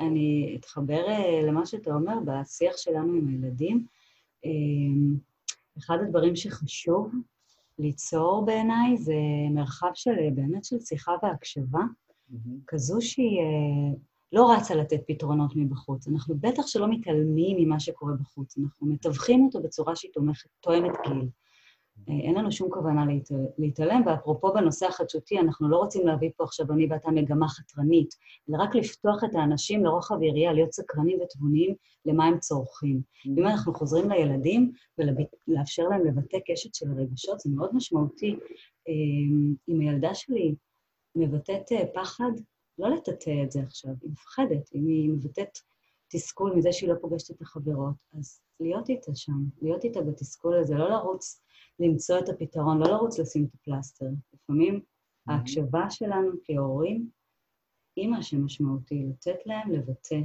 אני 0.01 0.57
אתחבר 0.61 1.07
למה 1.47 1.67
שאתה 1.67 1.95
אומר 1.95 2.15
בשיח 2.25 2.77
שלנו 2.77 3.13
עם 3.15 3.29
הילדים. 3.29 3.87
אחד 5.79 5.99
הדברים 6.03 6.37
שחשוב 6.37 7.13
ליצור 7.79 8.45
בעיניי 8.47 8.97
זה 8.97 9.15
מרחב 9.51 9.91
של, 9.95 10.11
באמת 10.35 10.65
של 10.65 10.81
שיחה 10.81 11.13
והקשבה, 11.23 11.81
mm-hmm. 11.81 12.51
כזו 12.67 12.99
שהיא 13.01 13.41
לא 14.33 14.53
רצה 14.53 14.75
לתת 14.75 15.01
פתרונות 15.07 15.53
מבחוץ. 15.57 16.09
אנחנו 16.09 16.35
בטח 16.41 16.67
שלא 16.67 16.87
מתעלמים 16.91 17.57
ממה 17.61 17.81
שקורה 17.81 18.13
בחוץ, 18.13 18.59
אנחנו 18.59 18.87
מתווכים 18.87 19.45
אותו 19.45 19.63
בצורה 19.63 19.97
שהיא 19.97 20.11
תומכת, 20.13 20.49
תואמת 20.61 20.93
גיל. 21.07 21.29
אין 22.07 22.35
לנו 22.35 22.53
שום 22.53 22.71
כוונה 22.71 23.07
להת... 23.07 23.29
להתעלם, 23.59 24.03
ואפרופו 24.07 24.53
בנושא 24.53 24.87
החדשותי, 24.87 25.39
אנחנו 25.39 25.69
לא 25.69 25.77
רוצים 25.77 26.07
להביא 26.07 26.31
פה 26.37 26.45
עכשיו 26.45 26.73
אני 26.73 26.87
ואתה 26.91 27.11
מגמה 27.11 27.49
חתרנית, 27.49 28.15
אלא 28.51 28.63
רק 28.63 28.75
לפתוח 28.75 29.25
את 29.25 29.35
האנשים 29.35 29.85
לרוחב 29.85 30.23
יריעה, 30.23 30.53
להיות 30.53 30.73
סקרנים 30.73 31.19
ותבוניים 31.21 31.75
למה 32.05 32.25
הם 32.25 32.39
צורכים. 32.39 33.01
אם 33.27 33.47
אנחנו 33.47 33.75
חוזרים 33.75 34.11
לילדים 34.11 34.73
ולאפשר 34.99 35.83
להם 35.83 36.07
לבטא 36.07 36.39
קשת 36.47 36.75
של 36.75 36.87
רגשות, 36.97 37.41
זה 37.41 37.51
מאוד 37.55 37.71
משמעותי. 37.75 38.37
אם 39.69 39.81
הילדה 39.81 40.15
שלי 40.15 40.55
מבטאת 41.17 41.65
פחד, 41.95 42.31
לא 42.79 42.89
לטאטא 42.89 43.43
את 43.45 43.53
זה 43.53 43.61
עכשיו, 43.61 43.93
היא 44.03 44.11
מפחדת, 44.11 44.71
אם 44.75 44.87
היא 44.87 45.11
מבטאת 45.11 45.59
תסכול 46.11 46.53
מזה 46.57 46.73
שהיא 46.73 46.91
לא 46.91 46.95
פוגשת 47.01 47.31
את 47.31 47.43
החברות, 47.43 47.95
אז 48.19 48.41
להיות 48.61 48.89
איתה 48.89 49.15
שם, 49.15 49.45
להיות 49.63 49.85
איתה 49.85 50.03
בתסכול 50.03 50.57
הזה, 50.57 50.75
לא 50.75 50.91
לרוץ 50.91 51.43
למצוא 51.79 52.19
את 52.19 52.29
הפתרון, 52.29 52.79
לא 52.79 52.87
לרוץ 52.87 53.19
לשים 53.19 53.45
את 53.45 53.55
הפלסטר. 53.55 54.07
לפעמים 54.35 54.75
mm-hmm. 54.75 55.33
ההקשבה 55.33 55.91
שלנו 55.91 56.31
כהורים 56.45 57.11
היא 57.97 58.09
מה 58.09 58.23
שמשמעותי, 58.23 59.07
לתת 59.11 59.47
להם 59.47 59.73
לבטא, 59.73 60.21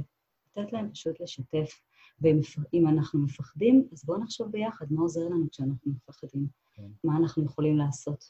לתת 0.46 0.72
להם 0.72 0.90
פשוט 0.92 1.20
לשתף. 1.20 1.80
ואם 2.20 2.88
אנחנו 2.88 3.20
מפחדים, 3.20 3.88
אז 3.92 4.04
בואו 4.04 4.18
נחשוב 4.18 4.50
ביחד 4.50 4.86
מה 4.90 5.02
עוזר 5.02 5.24
לנו 5.24 5.50
כשאנחנו 5.50 5.92
מפחדים, 5.92 6.46
כן. 6.72 6.86
מה 7.04 7.16
אנחנו 7.16 7.44
יכולים 7.44 7.78
לעשות. 7.78 8.24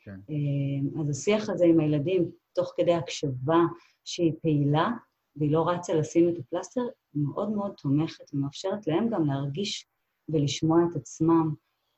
כן. 0.00 0.20
אה, 0.30 1.00
אז 1.00 1.10
השיח 1.10 1.50
הזה 1.50 1.64
עם 1.64 1.80
הילדים, 1.80 2.30
תוך 2.54 2.72
כדי 2.76 2.94
הקשבה 2.94 3.58
שהיא 4.04 4.32
פעילה, 4.42 4.90
והיא 5.36 5.52
לא 5.52 5.68
רצה 5.68 5.94
לשים 5.94 6.28
את 6.28 6.34
הפלסטר, 6.38 6.80
היא 7.14 7.22
מאוד 7.22 7.50
מאוד 7.50 7.72
תומכת 7.82 8.34
ומאפשרת 8.34 8.86
להם 8.86 9.08
גם 9.10 9.26
להרגיש 9.26 9.88
ולשמוע 10.28 10.78
את 10.90 10.96
עצמם, 10.96 11.54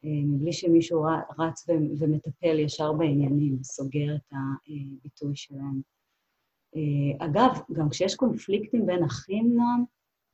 מבלי 0.07 0.53
שמישהו 0.53 1.05
רץ 1.38 1.66
ומטפל 1.99 2.59
ישר 2.59 2.92
בעניינים, 2.92 3.59
סוגר 3.62 4.16
את 4.16 4.33
הביטוי 4.33 5.37
שלהם. 5.37 5.81
אה, 6.77 7.27
אגב, 7.27 7.61
גם 7.73 7.88
כשיש 7.90 8.14
קונפליקטים 8.14 8.87
בין 8.87 9.05
אחים, 9.05 9.57
נועם, 9.57 9.85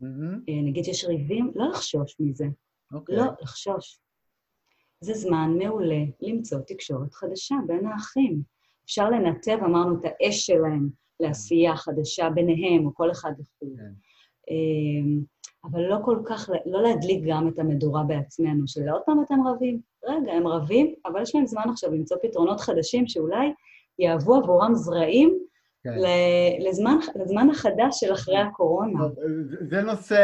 mm-hmm. 0.02 0.52
נגיד 0.64 0.84
שיש 0.84 1.04
ריבים, 1.04 1.52
לא 1.54 1.68
לחשוש 1.68 2.16
מזה. 2.20 2.44
Okay. 2.44 2.94
אוקיי. 2.94 3.16
לא 3.16 3.24
לחשוש. 3.42 4.00
זה 5.00 5.14
זמן 5.14 5.50
מעולה 5.58 6.04
למצוא 6.20 6.58
תקשורת 6.66 7.14
חדשה 7.14 7.54
בין 7.66 7.86
האחים. 7.86 8.42
אפשר 8.84 9.10
לנתב, 9.10 9.58
אמרנו, 9.64 10.00
את 10.00 10.04
האש 10.04 10.46
שלהם 10.46 10.88
לעשייה 11.20 11.76
חדשה 11.76 12.30
ביניהם, 12.30 12.86
או 12.86 12.94
כל 12.94 13.10
אחד 13.10 13.32
לחוד. 13.38 13.78
כן. 13.78 13.92
אמ, 14.50 15.20
אבל 15.64 15.80
לא 15.80 15.96
כל 16.04 16.18
כך, 16.24 16.50
לא 16.66 16.82
להדליק 16.82 17.24
גם 17.26 17.48
את 17.48 17.58
המדורה 17.58 18.02
בעצמנו, 18.02 18.68
של 18.68 18.88
עוד 18.88 19.02
פעם 19.06 19.22
אתם 19.22 19.46
רבים. 19.46 19.80
רגע, 20.04 20.32
הם 20.32 20.46
רבים, 20.46 20.94
אבל 21.06 21.22
יש 21.22 21.34
להם 21.34 21.46
זמן 21.46 21.62
עכשיו 21.70 21.90
למצוא 21.90 22.16
פתרונות 22.22 22.60
חדשים 22.60 23.06
שאולי 23.06 23.52
יהוו 23.98 24.34
עבורם 24.34 24.74
זרעים 24.74 25.38
כן. 25.84 25.94
לזמן, 26.68 26.96
לזמן 27.14 27.50
החדש 27.50 28.00
של 28.00 28.12
אחרי 28.12 28.38
הקורונה. 28.38 29.00
זה 29.70 29.82
נושא 29.82 30.22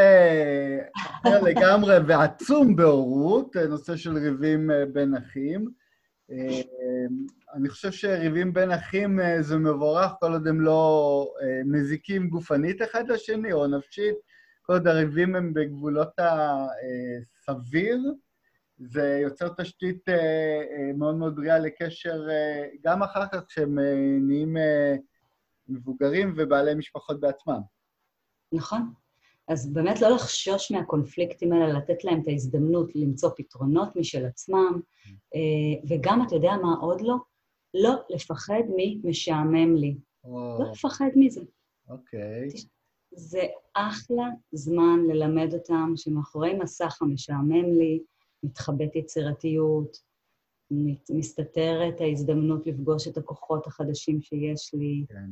אחר 0.94 1.42
לגמרי 1.42 1.94
ועצום 2.06 2.76
בהורות, 2.76 3.56
נושא 3.56 3.96
של 3.96 4.18
ריבים 4.18 4.70
אה, 4.70 4.86
בין 4.92 5.14
אחים. 5.14 5.68
אה, 6.30 6.60
אני 7.54 7.68
חושב 7.68 7.92
שריבים 7.92 8.52
בין 8.52 8.70
אחים 8.70 9.20
אה, 9.20 9.42
זה 9.42 9.56
מבורך 9.56 10.12
כל 10.20 10.32
עוד 10.32 10.46
הם 10.46 10.60
לא 10.60 11.34
מזיקים 11.64 12.28
גופנית 12.28 12.82
אחד 12.82 13.08
לשני 13.08 13.52
או 13.52 13.66
נפשית, 13.66 14.14
כל 14.62 14.72
עוד 14.72 14.86
הריבים 14.86 15.36
הם 15.36 15.54
בגבולות 15.54 16.10
הסביר, 17.48 17.98
זה 18.78 19.18
יוצר 19.22 19.48
תשתית 19.48 20.04
מאוד 20.94 21.14
מאוד 21.14 21.36
בריאה 21.36 21.58
לקשר 21.58 22.28
גם 22.84 23.02
אחר 23.02 23.26
כך 23.32 23.44
כשהם 23.48 23.78
נהיים 24.20 24.56
מבוגרים 25.68 26.34
ובעלי 26.36 26.74
משפחות 26.74 27.20
בעצמם. 27.20 27.60
נכון. 28.52 28.92
אז 29.48 29.72
באמת 29.72 30.00
לא 30.00 30.08
לחשוש 30.08 30.72
מהקונפליקטים 30.72 31.52
האלה, 31.52 31.72
לתת 31.72 32.04
להם 32.04 32.20
את 32.22 32.28
ההזדמנות 32.28 32.90
למצוא 32.94 33.30
פתרונות 33.36 33.96
משל 33.96 34.26
עצמם, 34.26 34.80
אה, 35.34 35.80
וגם, 35.88 36.22
אתה 36.26 36.34
יודע 36.34 36.52
מה 36.62 36.74
עוד 36.80 37.00
לא? 37.00 37.16
לא 37.74 37.94
לפחד 38.10 38.62
ממשעמם 38.76 39.76
לי. 39.76 39.96
או, 40.24 40.58
לא 40.60 40.70
לפחד 40.70 41.10
מזה. 41.16 41.40
אוקיי. 41.88 42.48
זה 43.14 43.42
אחלה 43.74 44.24
זמן 44.52 44.98
ללמד 45.08 45.54
אותם 45.54 45.92
שמאחורי 45.96 46.54
מסך 46.54 47.02
המשעמם 47.02 47.78
לי, 47.78 48.02
מתחבאת 48.42 48.96
יצירתיות, 48.96 49.96
מסתתרת 51.10 52.00
ההזדמנות 52.00 52.66
לפגוש 52.66 53.08
את 53.08 53.16
הכוחות 53.16 53.66
החדשים 53.66 54.22
שיש 54.22 54.74
לי. 54.74 55.04
כן. 55.08 55.30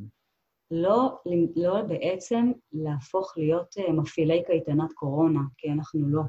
לא, 0.70 1.18
לא 1.56 1.82
בעצם 1.82 2.52
להפוך 2.72 3.34
להיות 3.36 3.74
אה, 3.78 3.92
מפעילי 3.92 4.42
קייטנת 4.46 4.92
קורונה, 4.92 5.40
כי 5.56 5.72
אנחנו 5.72 6.08
לא. 6.08 6.22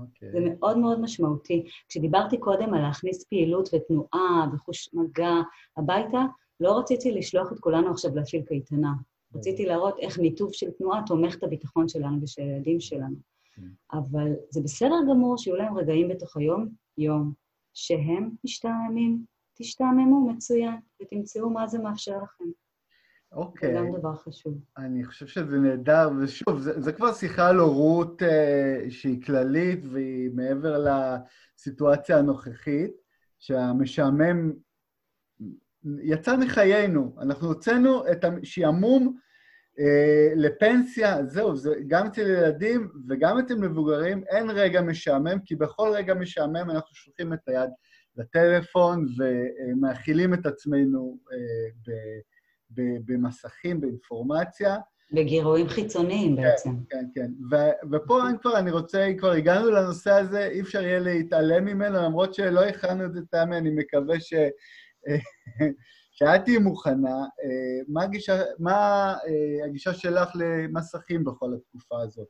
אוקיי. 0.00 0.30
זה 0.32 0.38
מאוד 0.40 0.78
מאוד 0.78 1.00
משמעותי. 1.00 1.66
כשדיברתי 1.88 2.38
קודם 2.38 2.74
על 2.74 2.82
להכניס 2.82 3.24
פעילות 3.24 3.68
ותנועה 3.74 4.46
וחוש 4.54 4.94
מגע 4.94 5.34
הביתה, 5.76 6.24
לא 6.60 6.78
רציתי 6.78 7.12
לשלוח 7.12 7.52
את 7.52 7.58
כולנו 7.60 7.90
עכשיו 7.90 8.14
להפעיל 8.14 8.42
קייטנה. 8.42 8.92
רציתי 9.34 9.66
להראות 9.66 9.98
איך 9.98 10.18
ניתוב 10.18 10.52
של 10.52 10.70
תנועה 10.70 11.02
תומך 11.06 11.36
את 11.36 11.42
הביטחון 11.42 11.88
שלנו 11.88 12.22
ושל 12.22 12.42
הילדים 12.42 12.80
שלנו. 12.80 13.16
כן. 13.54 13.62
אבל 13.92 14.32
זה 14.50 14.60
בסדר 14.62 14.96
גמור 15.10 15.38
שיהיו 15.38 15.56
להם 15.56 15.78
רגעים 15.78 16.08
בתוך 16.08 16.36
היום, 16.36 16.68
יום, 16.98 17.32
שהם 17.74 18.30
משתעממים, 18.44 19.24
תשתעממו 19.54 20.28
מצוין, 20.28 20.74
ותמצאו 21.02 21.50
מה 21.50 21.66
זה 21.66 21.78
מאפשר 21.78 22.18
לכם. 22.22 22.44
זה 23.34 23.40
אוקיי. 23.40 23.74
גם 23.74 23.92
דבר 23.98 24.14
חשוב. 24.16 24.58
אני 24.78 25.04
חושב 25.04 25.26
שזה 25.26 25.58
נהדר, 25.58 26.10
ושוב, 26.20 26.58
זה, 26.60 26.80
זה 26.80 26.92
כבר 26.92 27.12
שיחה 27.12 27.48
על 27.48 27.58
הורות 27.58 28.22
אה, 28.22 28.84
שהיא 28.88 29.22
כללית 29.22 29.84
והיא 29.90 30.30
מעבר 30.34 30.84
לסיטואציה 31.58 32.18
הנוכחית, 32.18 32.92
שהמשעמם 33.38 34.52
יצא 35.84 36.36
מחיינו. 36.36 37.16
אנחנו 37.20 37.48
הוצאנו 37.48 38.12
את 38.12 38.24
השעמום 38.24 39.16
אה, 39.78 40.32
לפנסיה, 40.36 41.26
זהו, 41.26 41.56
זה 41.56 41.74
גם 41.86 42.06
אצל 42.06 42.20
ילדים 42.20 42.88
וגם 43.08 43.38
אצל 43.38 43.54
מבוגרים, 43.54 44.24
אין 44.28 44.50
רגע 44.50 44.82
משעמם, 44.82 45.38
כי 45.44 45.56
בכל 45.56 45.90
רגע 45.94 46.14
משעמם 46.14 46.70
אנחנו 46.70 46.94
שולחים 46.94 47.32
את 47.32 47.48
היד 47.48 47.70
לטלפון 48.16 49.06
ומאכילים 49.18 50.34
את 50.34 50.46
עצמנו 50.46 51.18
אה, 51.32 51.36
ב... 51.86 51.90
במסכים, 53.04 53.80
באינפורמציה. 53.80 54.76
בגירויים 55.12 55.68
חיצוניים 55.68 56.36
בעצם. 56.36 56.70
כן, 56.90 57.06
כן. 57.14 57.30
ו- 57.50 57.94
ופה 57.94 58.28
אני 58.28 58.38
כבר, 58.38 58.58
אני 58.58 58.70
רוצה, 58.70 59.08
כבר 59.18 59.30
הגענו 59.30 59.70
לנושא 59.70 60.10
הזה, 60.10 60.46
אי 60.46 60.60
אפשר 60.60 60.82
יהיה 60.82 60.98
להתעלם 60.98 61.64
ממנו, 61.64 61.98
למרות 61.98 62.34
שלא 62.34 62.60
הכנו 62.64 63.04
את 63.04 63.12
זה, 63.12 63.20
תמי, 63.30 63.56
אני 63.56 63.70
מקווה 63.70 64.20
ש... 64.20 64.34
שאת 66.16 66.44
תהיי 66.44 66.58
מוכנה. 66.58 67.16
אה, 67.18 67.82
מה, 67.88 68.02
הגישה, 68.02 68.42
מה 68.58 68.74
אה, 69.26 69.66
הגישה 69.66 69.94
שלך 69.94 70.30
למסכים 70.34 71.24
בכל 71.24 71.54
התקופה 71.54 72.00
הזאת? 72.02 72.28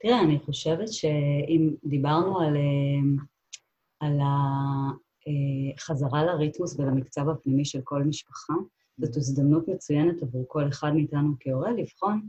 תראה, 0.00 0.20
אני 0.20 0.38
חושבת 0.38 0.92
שאם 0.92 1.74
דיברנו 1.84 2.40
על, 2.40 2.56
אה, 2.56 3.24
על 4.00 4.18
החזרה 5.78 6.24
לריתמוס 6.24 6.78
ולמקצב 6.78 7.28
הפנימי 7.28 7.64
של 7.64 7.80
כל 7.84 8.02
משפחה, 8.02 8.54
זאת 8.98 9.16
הזדמנות 9.16 9.68
מצוינת 9.68 10.22
עבור 10.22 10.44
כל 10.48 10.68
אחד 10.68 10.92
מאיתנו 10.94 11.34
כהורה 11.40 11.72
לבחון 11.72 12.28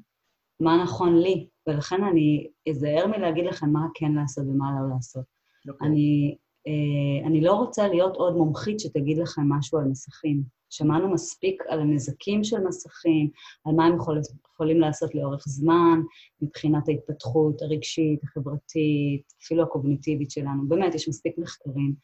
מה 0.60 0.84
נכון 0.84 1.18
לי, 1.18 1.48
ולכן 1.68 2.04
אני 2.04 2.48
אזהר 2.70 3.08
מלהגיד 3.08 3.46
לכם 3.46 3.70
מה 3.70 3.88
כן 3.94 4.12
לעשות 4.12 4.46
ומה 4.48 4.72
לא 4.72 4.96
לעשות. 4.96 5.26
אוקיי. 5.70 5.88
אני, 5.88 6.36
אה, 6.68 7.28
אני 7.28 7.42
לא 7.42 7.54
רוצה 7.54 7.88
להיות 7.88 8.16
עוד 8.16 8.36
מומחית 8.36 8.80
שתגיד 8.80 9.18
לכם 9.18 9.42
משהו 9.50 9.80
על 9.80 9.86
מסכים. 9.86 10.44
שמענו 10.70 11.14
מספיק 11.14 11.64
על 11.68 11.80
הנזקים 11.80 12.44
של 12.44 12.60
מסכים, 12.60 13.30
על 13.66 13.76
מה 13.76 13.86
הם 13.86 13.96
יכול, 13.96 14.22
יכולים 14.54 14.80
לעשות 14.80 15.16
לאורך 15.16 15.44
זמן, 15.48 16.02
מבחינת 16.42 16.90
ההתפתחות 16.90 17.62
הרגשית, 17.62 18.24
החברתית, 18.24 19.34
אפילו 19.44 19.64
הקוגניטיבית 19.64 20.32
שלנו. 20.32 20.68
באמת, 20.68 20.96
יש 20.96 21.10
מספיק 21.10 21.38
מחקרים. 21.38 21.96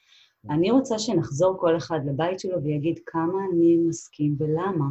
אני 0.49 0.71
רוצה 0.71 0.99
שנחזור 0.99 1.57
כל 1.59 1.77
אחד 1.77 1.99
לבית 2.05 2.39
שלו 2.39 2.63
ויגיד 2.63 2.99
כמה 3.05 3.45
אני 3.51 3.77
מסכים 3.77 4.35
ולמה. 4.39 4.87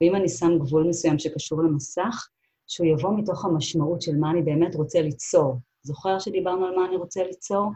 ואם 0.00 0.16
אני 0.16 0.28
שם 0.28 0.58
גבול 0.58 0.88
מסוים 0.88 1.18
שקשור 1.18 1.62
למסך, 1.62 2.28
שהוא 2.66 2.86
יבוא 2.86 3.18
מתוך 3.18 3.44
המשמעות 3.44 4.02
של 4.02 4.16
מה 4.16 4.30
אני 4.30 4.42
באמת 4.42 4.74
רוצה 4.74 5.02
ליצור. 5.02 5.56
זוכר 5.82 6.18
שדיברנו 6.18 6.66
על 6.66 6.76
מה 6.76 6.86
אני 6.86 6.96
רוצה 6.96 7.24
ליצור? 7.24 7.70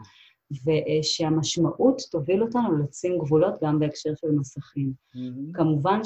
ושהמשמעות 0.65 2.01
תוביל 2.11 2.41
אותנו 2.43 2.77
לשים 2.77 3.17
גבולות 3.17 3.53
גם 3.63 3.79
בהקשר 3.79 4.09
של 4.15 4.31
מסכים. 4.31 4.93
מהמם. 5.15 5.51
כמובן 5.53 5.99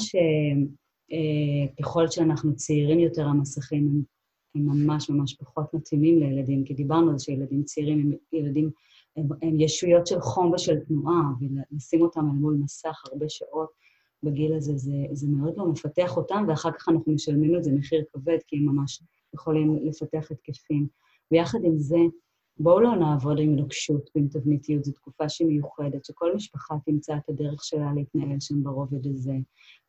שככל 1.77 2.07
שאנחנו 2.07 2.55
צעירים 2.55 2.99
יותר, 2.99 3.27
המסכים 3.27 3.87
הם, 3.87 4.01
הם 4.55 4.65
ממש 4.65 5.09
ממש 5.09 5.33
פחות 5.33 5.73
מתאימים 5.73 6.19
לילדים, 6.19 6.63
כי 6.63 6.73
דיברנו 6.73 7.11
על 7.11 7.17
זה 7.17 7.23
שילדים 7.23 7.63
צעירים 7.63 7.99
הם 7.99 8.11
ילדים, 8.33 8.69
הם 9.17 9.59
ישויות 9.59 10.07
של 10.07 10.19
חום 10.19 10.51
ושל 10.51 10.79
תנועה, 10.79 11.21
ולשים 11.39 12.01
אותם 12.01 12.19
אל 12.19 12.35
מול 12.39 12.57
מסך 12.63 13.03
הרבה 13.11 13.25
שעות 13.29 13.69
בגיל 14.23 14.53
הזה, 14.53 14.77
זה, 14.77 14.91
זה 15.11 15.27
מאוד 15.29 15.57
לא 15.57 15.67
מפתח 15.67 16.17
אותם, 16.17 16.45
ואחר 16.47 16.71
כך 16.71 16.89
אנחנו 16.89 17.13
משלמים 17.13 17.55
את 17.55 17.63
זה 17.63 17.71
מחיר 17.71 18.03
כבד, 18.13 18.37
כי 18.47 18.57
הם 18.57 18.65
ממש 18.65 19.01
יכולים 19.33 19.79
לפתח 19.85 20.31
התקפים. 20.31 20.87
ויחד 21.31 21.59
עם 21.63 21.77
זה, 21.77 21.97
בואו 22.57 22.79
לא 22.79 22.95
נעבוד 22.95 23.39
עם 23.39 23.55
נוקשות 23.55 24.09
ועם 24.15 24.27
תבניתיות, 24.27 24.83
זו 24.83 24.91
תקופה 24.91 25.29
שהיא 25.29 25.47
מיוחדת, 25.47 26.05
שכל 26.05 26.35
משפחה 26.35 26.75
תמצא 26.85 27.15
את 27.17 27.29
הדרך 27.29 27.63
שלה 27.63 27.91
להתנהל 27.95 28.39
שם 28.39 28.63
ברובד 28.63 29.07
הזה, 29.07 29.33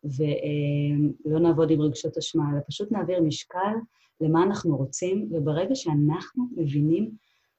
ולא 0.05 1.39
נעבוד 1.41 1.71
עם 1.71 1.81
רגשות 1.81 2.19
אשמה, 2.19 2.53
אלא 2.53 2.61
פשוט 2.69 2.93
נעביר 2.93 3.23
משקל 3.23 3.75
למה 4.21 4.43
אנחנו 4.43 4.77
רוצים, 4.77 5.29
וברגע 5.33 5.75
שאנחנו 5.75 6.45
מבינים 6.57 7.11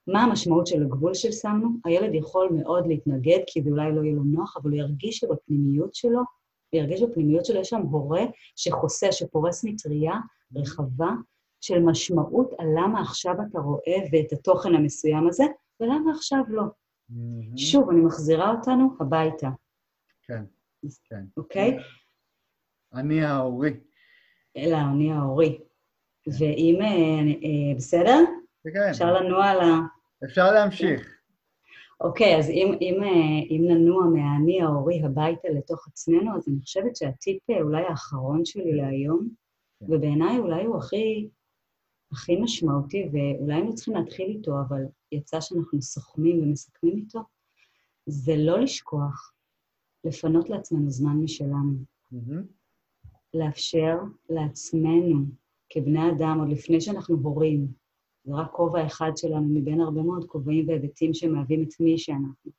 מה 0.07 0.23
המשמעות 0.23 0.67
של 0.67 0.81
הגבול 0.83 1.13
ששמנו, 1.13 1.69
הילד 1.85 2.13
יכול 2.13 2.49
מאוד 2.51 2.87
להתנגד, 2.87 3.39
כי 3.47 3.61
זה 3.61 3.69
אולי 3.69 3.91
לא 3.95 4.01
יהיה 4.01 4.15
לו 4.15 4.23
נוח, 4.23 4.57
אבל 4.57 4.69
הוא 4.69 4.79
ירגיש 4.79 5.17
שבפנימיות 5.17 5.95
שלו, 5.95 6.19
הוא 6.69 6.81
ירגיש 6.81 7.01
בפנימיות 7.01 7.45
שלו, 7.45 7.59
יש 7.59 7.69
שם 7.69 7.81
הורה 7.81 8.25
שחוסה, 8.55 9.11
שפורס 9.11 9.63
מטריה 9.63 10.13
רחבה, 10.55 11.09
של 11.61 11.79
משמעות 11.79 12.53
על 12.57 12.67
למה 12.77 13.01
עכשיו 13.01 13.35
אתה 13.49 13.59
רואה 13.59 13.97
ואת 14.11 14.31
התוכן 14.31 14.75
המסוים 14.75 15.27
הזה, 15.27 15.43
ולמה 15.79 16.11
עכשיו 16.11 16.39
לא. 16.47 16.63
מהמם. 17.09 17.57
שוב, 17.57 17.89
אני 17.89 18.01
מחזירה 18.01 18.51
אותנו 18.51 18.89
הביתה, 18.99 19.49
כן, 20.21 20.43
כן. 21.09 21.23
אוקיי? 21.37 21.77
אני 22.93 23.23
ההורי. 23.23 23.73
אלא 24.57 24.77
אני 24.91 25.11
ההורי. 25.11 25.59
ואם... 26.27 26.81
אה, 26.81 26.87
אה, 27.43 27.75
בסדר? 27.77 28.19
כן, 28.73 28.89
אפשר 28.89 29.13
לנוע 29.13 29.45
על 29.45 29.59
ה... 29.59 29.96
אפשר 30.25 30.51
להמשיך. 30.51 31.17
אוקיי, 32.01 32.37
אז 32.37 32.49
אם, 32.49 32.77
אם, 32.81 33.03
אה, 33.03 33.49
אם 33.49 33.61
ננוע 33.67 34.05
מהאני 34.05 34.61
ההורי 34.61 35.03
הביתה 35.03 35.47
לתוך 35.49 35.87
עצמנו, 35.87 36.35
אז 36.35 36.47
אני 36.47 36.61
חושבת 36.61 36.95
שהטיפ 36.95 37.49
אה, 37.49 37.61
אולי 37.61 37.83
האחרון 37.83 38.45
שלי 38.45 38.73
להיום, 38.73 39.29
כן. 39.79 39.85
ובעיניי 39.93 40.37
אולי 40.37 40.65
הוא 40.65 40.77
הכי, 40.77 41.29
הכי 42.11 42.35
משמעותי, 42.35 43.09
ואולי 43.11 43.53
היינו 43.53 43.75
צריכים 43.75 43.93
להתחיל 43.93 44.27
איתו, 44.27 44.51
אבל 44.67 44.81
יצא 45.11 45.41
שאנחנו 45.41 45.81
סוכמים 45.81 46.43
ומסכמים 46.43 46.97
איתו, 46.97 47.19
זה 48.05 48.33
לא 48.37 48.59
לשכוח 48.59 49.33
לפנות 50.03 50.49
לעצמנו 50.49 50.89
זמן 50.89 51.15
משלנו. 51.23 51.73
מהמם. 52.11 52.43
לאפשר 53.33 53.97
לעצמנו, 54.29 55.25
כבני 55.69 56.11
אדם, 56.11 56.39
עוד 56.39 56.49
לפני 56.49 56.81
שאנחנו 56.81 57.15
הורים, 57.15 57.67
זה 58.27 58.33
רק 58.35 58.51
כובע 58.51 58.85
אחד 58.85 59.11
שלנו 59.17 59.49
מבין 59.49 59.81
הרבה 59.81 60.01
מאוד 60.01 60.25
כובעים 60.25 60.67
והיבטים 60.67 61.13
שמהווים 61.13 61.63
את 61.63 61.79
מי 61.79 61.97
שאנחנו, 61.97 62.51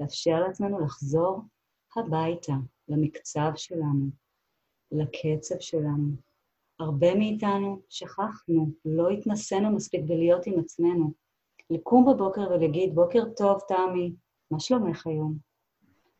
לאפשר 0.00 0.40
לעצמנו 0.40 0.80
לחזור 0.80 1.40
הביתה, 1.96 2.52
למקצב 2.88 3.50
שלנו, 3.56 4.06
לקצב 4.92 5.54
שלנו. 5.60 6.10
הרבה 6.78 7.14
מאיתנו 7.14 7.80
שכחנו, 7.88 8.70
לא 8.84 9.08
התנסינו 9.08 9.70
מספיק 9.70 10.00
בלהיות 10.04 10.46
עם 10.46 10.58
עצמנו. 10.58 11.12
לקום 11.70 12.06
בבוקר 12.12 12.40
ולהגיד, 12.50 12.94
בוקר 12.94 13.24
טוב, 13.36 13.58
תמי, 13.68 14.14
מה 14.50 14.60
שלומך 14.60 15.06
היום? 15.06 15.38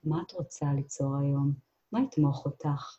מה 0.05 0.23
את 0.27 0.33
רוצה 0.33 0.67
ליצור 0.77 1.17
היום? 1.17 1.53
מה 1.93 2.03
יתמוך 2.03 2.47
אותך? 2.47 2.99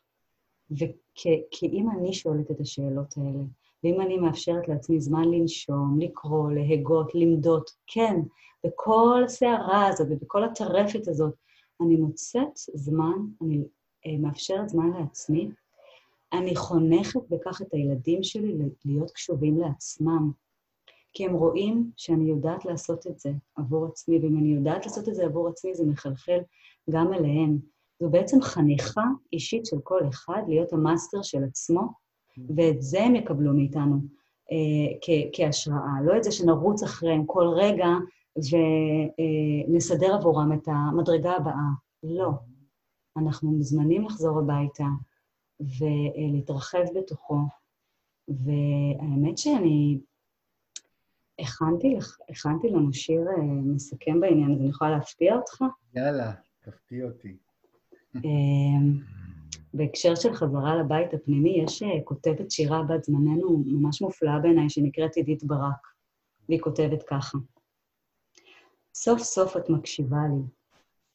וכי 0.72 1.66
אם 1.66 1.90
אני 1.92 2.14
שואלת 2.14 2.52
את 2.52 2.60
השאלות 2.60 3.18
האלה, 3.18 3.44
ואם 3.86 4.02
אני 4.02 4.18
מאפשרת 4.18 4.68
לעצמי 4.68 5.00
זמן 5.00 5.32
לנשום, 5.32 5.98
לקרוא, 6.00 6.52
להגות, 6.52 7.16
למדות, 7.16 7.72
כן, 7.88 8.16
בכל 8.66 9.22
הסערה 9.26 9.88
הזאת 9.88 10.08
ובכל 10.12 10.44
הטרפת 10.44 11.08
הזאת, 11.08 11.34
אני 11.82 11.96
מוצאת 11.96 12.58
זמן, 12.74 13.14
אני 13.42 13.64
אה, 14.06 14.18
מאפשרת 14.20 14.70
זמן 14.70 14.90
לעצמי, 15.00 15.50
אני 16.34 16.56
חונכת 16.56 17.20
בכך 17.30 17.62
את 17.62 17.74
הילדים 17.74 18.24
שלי 18.24 18.56
להיות 18.86 19.12
קשובים 19.12 19.60
לעצמם, 19.60 20.32
כי 21.14 21.26
הם 21.26 21.34
רואים 21.34 21.92
שאני 21.98 22.30
יודעת 22.30 22.66
לעשות 22.66 23.08
את 23.08 23.20
זה 23.20 23.32
עבור 23.56 23.86
עצמי, 23.86 24.20
ואם 24.20 24.38
אני 24.38 24.50
יודעת 24.50 24.86
לעשות 24.86 25.10
את 25.10 25.16
זה 25.16 25.26
עבור 25.26 25.48
עצמי, 25.48 25.74
זה 25.74 25.86
מחלחל 25.86 26.40
גם 26.90 27.14
אליהם. 27.14 27.60
זו 28.00 28.10
בעצם 28.10 28.42
חניכה 28.42 29.06
אישית 29.34 29.66
של 29.66 29.78
כל 29.84 30.00
אחד 30.10 30.42
להיות 30.48 30.74
המאסטר 30.74 31.22
של 31.22 31.44
עצמו, 31.44 32.05
ואת 32.56 32.82
זה 32.82 33.04
הם 33.04 33.16
יקבלו 33.16 33.54
מאיתנו 33.54 33.96
אה, 34.52 34.98
כ- 35.02 35.30
כהשראה. 35.34 36.02
לא 36.04 36.18
את 36.18 36.24
זה 36.24 36.32
שנרוץ 36.32 36.84
אחריהם 36.84 37.26
כל 37.26 37.48
רגע 37.56 37.88
ונסדר 38.38 40.12
אה, 40.12 40.16
עבורם 40.16 40.54
את 40.54 40.68
המדרגה 40.68 41.32
הבאה. 41.32 41.70
לא. 42.04 42.32
אנחנו 43.18 43.52
מוזמנים 43.52 44.06
לחזור 44.06 44.40
הביתה 44.40 44.86
ולהתרחב 45.60 46.84
בתוכו. 46.96 47.38
והאמת 48.28 49.38
שאני 49.38 50.00
הכנתי, 51.40 51.98
הכנתי 52.30 52.70
לנו 52.70 52.94
שיר 52.94 53.22
אה, 53.30 53.44
מסכם 53.44 54.20
בעניין 54.20 54.52
הזה, 54.52 54.62
אני 54.62 54.70
יכולה 54.70 54.92
להפתיע 54.92 55.36
אותך? 55.36 55.64
יאללה, 55.96 56.32
תפתיע 56.62 57.06
אותי. 57.06 57.38
בהקשר 59.78 60.16
של 60.16 60.34
חזרה 60.34 60.76
לבית 60.76 61.14
הפנימי, 61.14 61.64
יש 61.64 61.84
אה, 61.84 62.04
כותבת 62.04 62.52
שירה 62.52 62.84
בת 62.84 63.04
זמננו 63.04 63.64
ממש 63.66 64.02
מופלאה 64.02 64.40
בעיניי, 64.40 64.70
שנקראת 64.70 65.16
עידית 65.16 65.44
ברק, 65.44 65.88
והיא 66.50 66.62
כותבת 66.62 67.04
ככה: 67.04 67.38
סוף 68.94 69.20
סוף 69.20 69.58
את 69.58 69.70
מקשיבה 69.70 70.18
לי, 70.30 70.42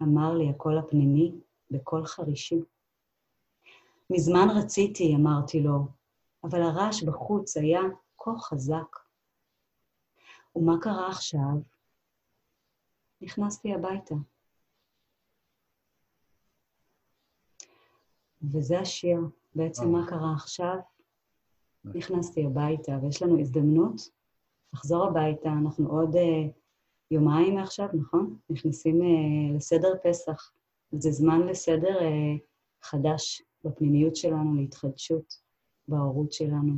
אמר 0.02 0.34
לי 0.34 0.48
הקול 0.48 0.78
הפנימי 0.78 1.32
בקול 1.70 2.06
חרישי. 2.06 2.60
מזמן 4.10 4.48
רציתי, 4.56 5.14
אמרתי 5.14 5.60
לו, 5.60 5.86
אבל 6.44 6.62
הרעש 6.62 7.02
בחוץ 7.02 7.56
היה 7.56 7.80
כה 8.18 8.30
חזק. 8.38 8.96
ומה 10.56 10.80
קרה 10.80 11.08
עכשיו? 11.08 11.54
נכנסתי 13.20 13.74
הביתה. 13.74 14.14
וזה 18.42 18.80
השיר. 18.80 19.20
בעצם 19.54 19.88
מה 19.92 20.06
קרה 20.06 20.32
עכשיו? 20.32 20.76
נכנסתי 21.84 22.46
הביתה, 22.46 22.98
ויש 23.02 23.22
לנו 23.22 23.40
הזדמנות 23.40 24.10
לחזור 24.74 25.04
הביתה. 25.04 25.52
אנחנו 25.52 25.90
עוד 25.90 26.14
uh, 26.14 26.18
יומיים 27.10 27.54
מעכשיו, 27.54 27.88
נכון? 27.94 28.36
נכנסים 28.50 29.00
uh, 29.00 29.56
לסדר 29.56 29.92
פסח. 30.02 30.52
זה 30.92 31.10
זמן 31.10 31.40
לסדר 31.46 31.98
uh, 31.98 32.40
חדש 32.82 33.42
בפנימיות 33.64 34.16
שלנו, 34.16 34.54
להתחדשות 34.54 35.34
בהורות 35.88 36.32
שלנו, 36.32 36.74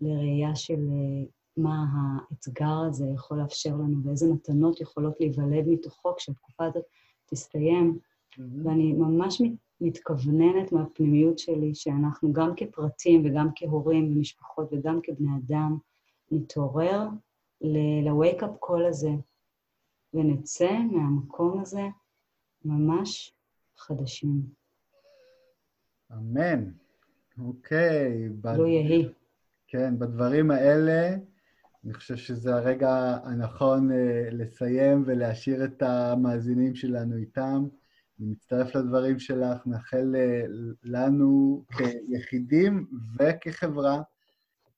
לראייה 0.00 0.56
של 0.56 0.78
uh, 0.88 1.28
מה 1.56 1.86
האתגר 1.92 2.78
הזה 2.88 3.06
יכול 3.14 3.38
לאפשר 3.38 3.76
לנו 3.76 4.04
ואיזה 4.04 4.32
מתנות 4.32 4.80
יכולות 4.80 5.20
להיוולד 5.20 5.64
מתוכו 5.68 6.14
כשהתקופה 6.16 6.66
הזאת 6.66 6.84
תסתיים. 7.26 7.98
Mm-hmm. 7.98 8.42
ואני 8.64 8.92
ממש 8.92 9.42
מתכווננת 9.80 10.72
מהפנימיות 10.72 11.38
שלי 11.38 11.74
שאנחנו 11.74 12.32
גם 12.32 12.52
כפרטים 12.56 13.22
וגם 13.24 13.48
כהורים 13.56 14.12
ומשפחות 14.12 14.72
וגם 14.72 15.00
כבני 15.02 15.30
אדם 15.44 15.78
נתעורר 16.30 17.08
ל-wake 17.60 18.40
up 18.42 18.66
call 18.68 18.88
הזה 18.88 19.10
ונצא 20.14 20.78
מהמקום 20.92 21.60
הזה 21.60 21.82
ממש 22.64 23.32
חדשים. 23.76 24.42
אמן. 26.12 26.70
אוקיי. 27.38 28.28
לא 28.44 28.66
יהי. 28.66 29.08
כן, 29.66 29.98
בדברים 29.98 30.50
האלה 30.50 31.14
אני 31.84 31.94
חושב 31.94 32.16
שזה 32.16 32.54
הרגע 32.54 33.18
הנכון 33.24 33.92
אה, 33.92 34.28
לסיים 34.32 35.02
ולהשאיר 35.06 35.64
את 35.64 35.82
המאזינים 35.82 36.74
שלנו 36.74 37.16
איתם. 37.16 37.68
אני 38.20 38.28
מצטרף 38.28 38.74
לדברים 38.74 39.18
שלך, 39.18 39.66
מאחל 39.66 40.14
אה, 40.16 40.42
לנו 40.84 41.64
כיחידים 41.76 42.86
וכחברה 43.18 44.02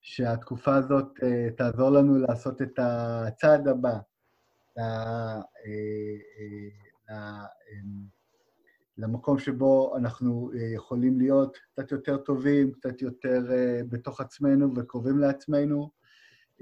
שהתקופה 0.01 0.77
הזאת 0.77 1.07
אה, 1.23 1.49
תעזור 1.57 1.91
לנו 1.91 2.19
לעשות 2.19 2.63
את 2.63 2.79
הצעד 2.79 3.69
הבא 3.69 3.99
למקום 8.99 9.39
שבו 9.39 9.97
אנחנו 9.97 10.51
יכולים 10.75 11.19
להיות 11.19 11.57
קצת 11.57 11.93
יותר 11.93 12.17
טובים, 12.17 12.73
קצת 12.73 13.03
יותר 13.03 13.41
בתוך 13.89 14.21
עצמנו 14.21 14.75
וקרובים 14.77 15.19
לעצמנו. 15.19 15.91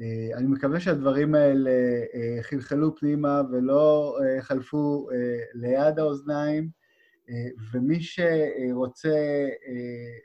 אה, 0.01 0.39
אני 0.39 0.47
מקווה 0.47 0.81
שהדברים 0.81 1.35
האלה 1.35 1.71
אה, 2.15 2.43
חלחלו 2.43 2.97
פנימה 2.97 3.43
ולא 3.53 4.19
אה, 4.23 4.43
חלפו 4.43 5.09
ליד 5.55 5.99
האוזניים, 5.99 6.81
ומי 7.73 7.99
שרוצה 8.01 9.49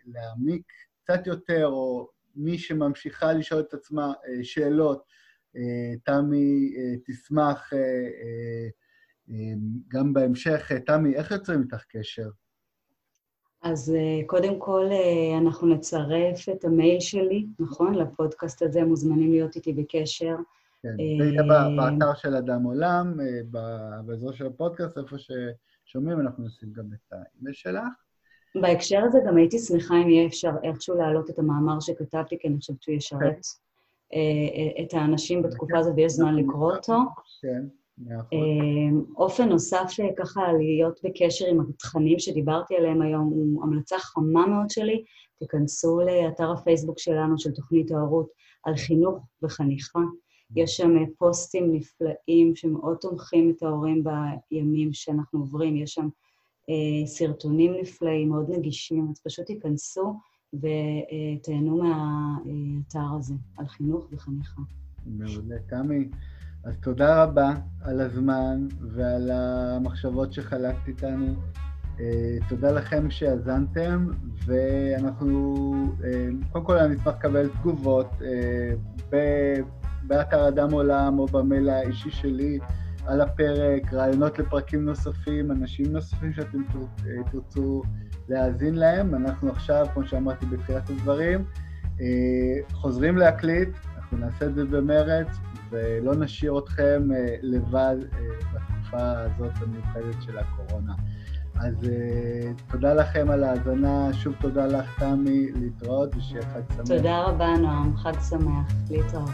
להעמיק 0.06 0.72
קצת 1.04 1.28
יותר, 1.28 1.68
או 1.68 2.10
מי 2.36 2.58
שממשיכה 2.58 3.34
לשאול 3.34 3.62
את 3.62 3.74
עצמה 3.74 4.14
שאלות, 4.44 5.04
תמי 6.04 6.74
תשמח 7.06 7.74
גם 9.88 10.14
בהמשך. 10.14 10.72
תמי, 10.86 11.16
איך 11.16 11.32
יוצרים 11.32 11.62
איתך 11.62 11.84
קשר? 11.90 12.30
אז 13.66 13.96
אה, 13.96 14.28
קודם 14.28 14.60
כל 14.60 14.86
אה, 14.92 15.38
אנחנו 15.38 15.68
נצרף 15.68 16.50
את 16.50 16.66
המייל 16.66 17.00
שלי, 17.00 17.46
נכון? 17.60 17.96
לפודקאסט 17.96 18.62
הזה, 18.62 18.84
מוזמנים 18.84 19.32
להיות 19.32 19.56
איתי 19.56 19.74
בקשר. 19.74 20.36
כן, 20.84 20.90
זה 20.98 21.30
יהיה 21.30 21.44
באתר 21.76 22.14
של 22.16 22.36
אדם 22.36 22.64
עולם, 22.64 23.20
אה, 23.20 23.62
באזור 24.06 24.32
של 24.32 24.46
הפודקאסט, 24.46 24.98
איפה 24.98 25.16
ששומעים, 25.18 26.20
אנחנו 26.20 26.46
נשים 26.46 26.74
גם 26.74 26.86
את 26.94 27.14
האימייל 27.14 27.54
שלך. 27.54 27.84
בהקשר 28.62 29.00
הזה 29.04 29.20
גם 29.28 29.38
הייתי 29.38 29.60
שמחה 29.60 29.96
אם 29.96 30.10
יהיה 30.10 30.28
אפשר 30.28 30.52
איכשהו 30.64 30.98
להעלות 30.98 31.30
את 31.30 31.40
המאמר 31.40 31.80
שכתבתי, 31.80 32.38
כי 32.40 32.48
אני 32.48 32.58
חושבת 32.58 32.82
שהוא 32.82 32.96
ישרת 32.96 33.46
כן. 34.10 34.18
את 34.84 34.94
האנשים 34.94 35.44
בתקופה 35.44 35.78
הזאת 35.78 35.94
ויש 35.96 36.12
זמן 36.12 36.36
לקרוא 36.36 36.72
אותו. 36.72 36.98
כן. 37.42 37.64
אמ, 38.34 39.04
אופן 39.18 39.50
נוסף 39.50 39.94
אה, 40.00 40.10
ככה 40.18 40.54
להיות 40.54 41.00
בקשר 41.04 41.46
עם 41.46 41.60
התכנים 41.62 42.20
שדיברתי 42.20 42.76
עליהם 42.76 43.02
היום 43.02 43.26
הוא 43.26 43.64
המלצה 43.64 44.00
חמה 44.00 44.48
מאוד 44.48 44.70
שלי, 44.70 45.04
תיכנסו 45.40 46.00
לאתר 46.00 46.52
הפייסבוק 46.52 47.00
שלנו, 47.00 47.40
של 47.40 47.52
תוכנית 47.52 47.92
ההורות, 47.92 48.28
על 48.64 48.76
חינוך 48.76 49.26
וחניכה. 49.44 50.00
יש 50.56 50.78
שם 50.78 50.98
אה, 50.98 51.04
פוסטים 51.18 51.72
נפלאים 51.72 52.56
שמאוד 52.56 52.98
תומכים 52.98 53.50
את 53.50 53.64
ההורים 53.64 54.04
בימים 54.52 54.94
שאנחנו 54.94 55.40
עוברים, 55.40 55.78
יש 55.78 55.94
שם 55.94 56.08
אה, 56.70 57.08
סרטונים 57.08 57.74
נפלאים, 57.82 58.30
מאוד 58.30 58.52
נגישים, 58.52 59.08
אז 59.12 59.22
פשוט 59.24 59.46
תיכנסו 59.46 60.20
ותהנו 60.54 61.78
מהאתר 61.84 63.16
הזה, 63.18 63.34
על 63.58 63.68
חינוך 63.68 64.08
וחניכה. 64.12 64.62
מעולה. 65.06 65.56
תמי, 65.70 66.10
אז 66.66 66.78
תודה 66.82 67.24
רבה 67.24 67.54
על 67.82 68.02
הזמן 68.02 68.68
ועל 68.82 69.32
המחשבות 69.32 70.34
שחלקת 70.34 70.88
איתנו. 70.88 71.36
אה, 72.00 72.38
תודה 72.50 72.72
לכם 72.72 73.10
שהאזנתם, 73.10 74.08
ואנחנו, 74.46 75.64
אה, 76.04 76.28
קודם 76.52 76.66
כל 76.66 76.78
אני 76.78 76.96
אשמח 76.96 77.08
לקבל 77.08 77.50
תגובות 77.50 78.10
אה, 78.22 78.74
באתר 80.04 80.48
אדם 80.48 80.72
עולם 80.72 81.20
או 81.20 81.26
במייל 81.26 81.70
האישי 81.70 82.12
שלי 82.12 82.60
על 83.06 83.22
הפרק, 83.22 83.94
רעיונות 83.94 84.40
לפרקים 84.40 84.86
נוספים, 84.86 85.52
אנשים 85.52 85.92
נוספים 85.92 86.34
שאתם 86.34 86.62
תרצו 87.32 87.82
להאזין 88.30 88.76
להם. 88.76 89.16
אנחנו 89.16 89.50
עכשיו, 89.50 89.88
כמו 89.94 90.08
שאמרתי 90.08 90.46
בתחילת 90.46 90.90
הדברים, 90.90 91.46
חוזרים 92.72 93.18
להקליט, 93.18 93.70
אנחנו 93.98 94.18
נעשה 94.18 94.46
את 94.46 94.56
זה 94.56 94.66
במרץ, 94.66 95.28
ולא 95.70 96.16
נשאיר 96.16 96.60
אתכם 96.60 97.10
אה, 97.16 97.36
לבד 97.42 97.96
אה, 98.14 98.20
בתקופה 98.54 99.12
הזאת 99.12 99.52
המיוחדת 99.62 100.24
של 100.24 100.38
הקורונה. 100.38 100.94
אז 101.56 101.74
אה, 101.84 102.52
תודה 102.72 102.94
לכם 102.94 103.30
על 103.30 103.44
ההאזנה, 103.44 104.14
שוב 104.14 104.34
תודה 104.42 104.66
לך, 104.66 105.00
תמי, 105.00 105.52
להתראות 105.52 106.16
ושיהיה 106.16 106.42
חג 106.42 106.62
שמח. 106.76 106.88
תודה 106.88 107.22
רבה, 107.24 107.58
נועם, 107.58 107.98
חג 107.98 108.20
שמח, 108.30 108.74
להתראות. 108.90 109.30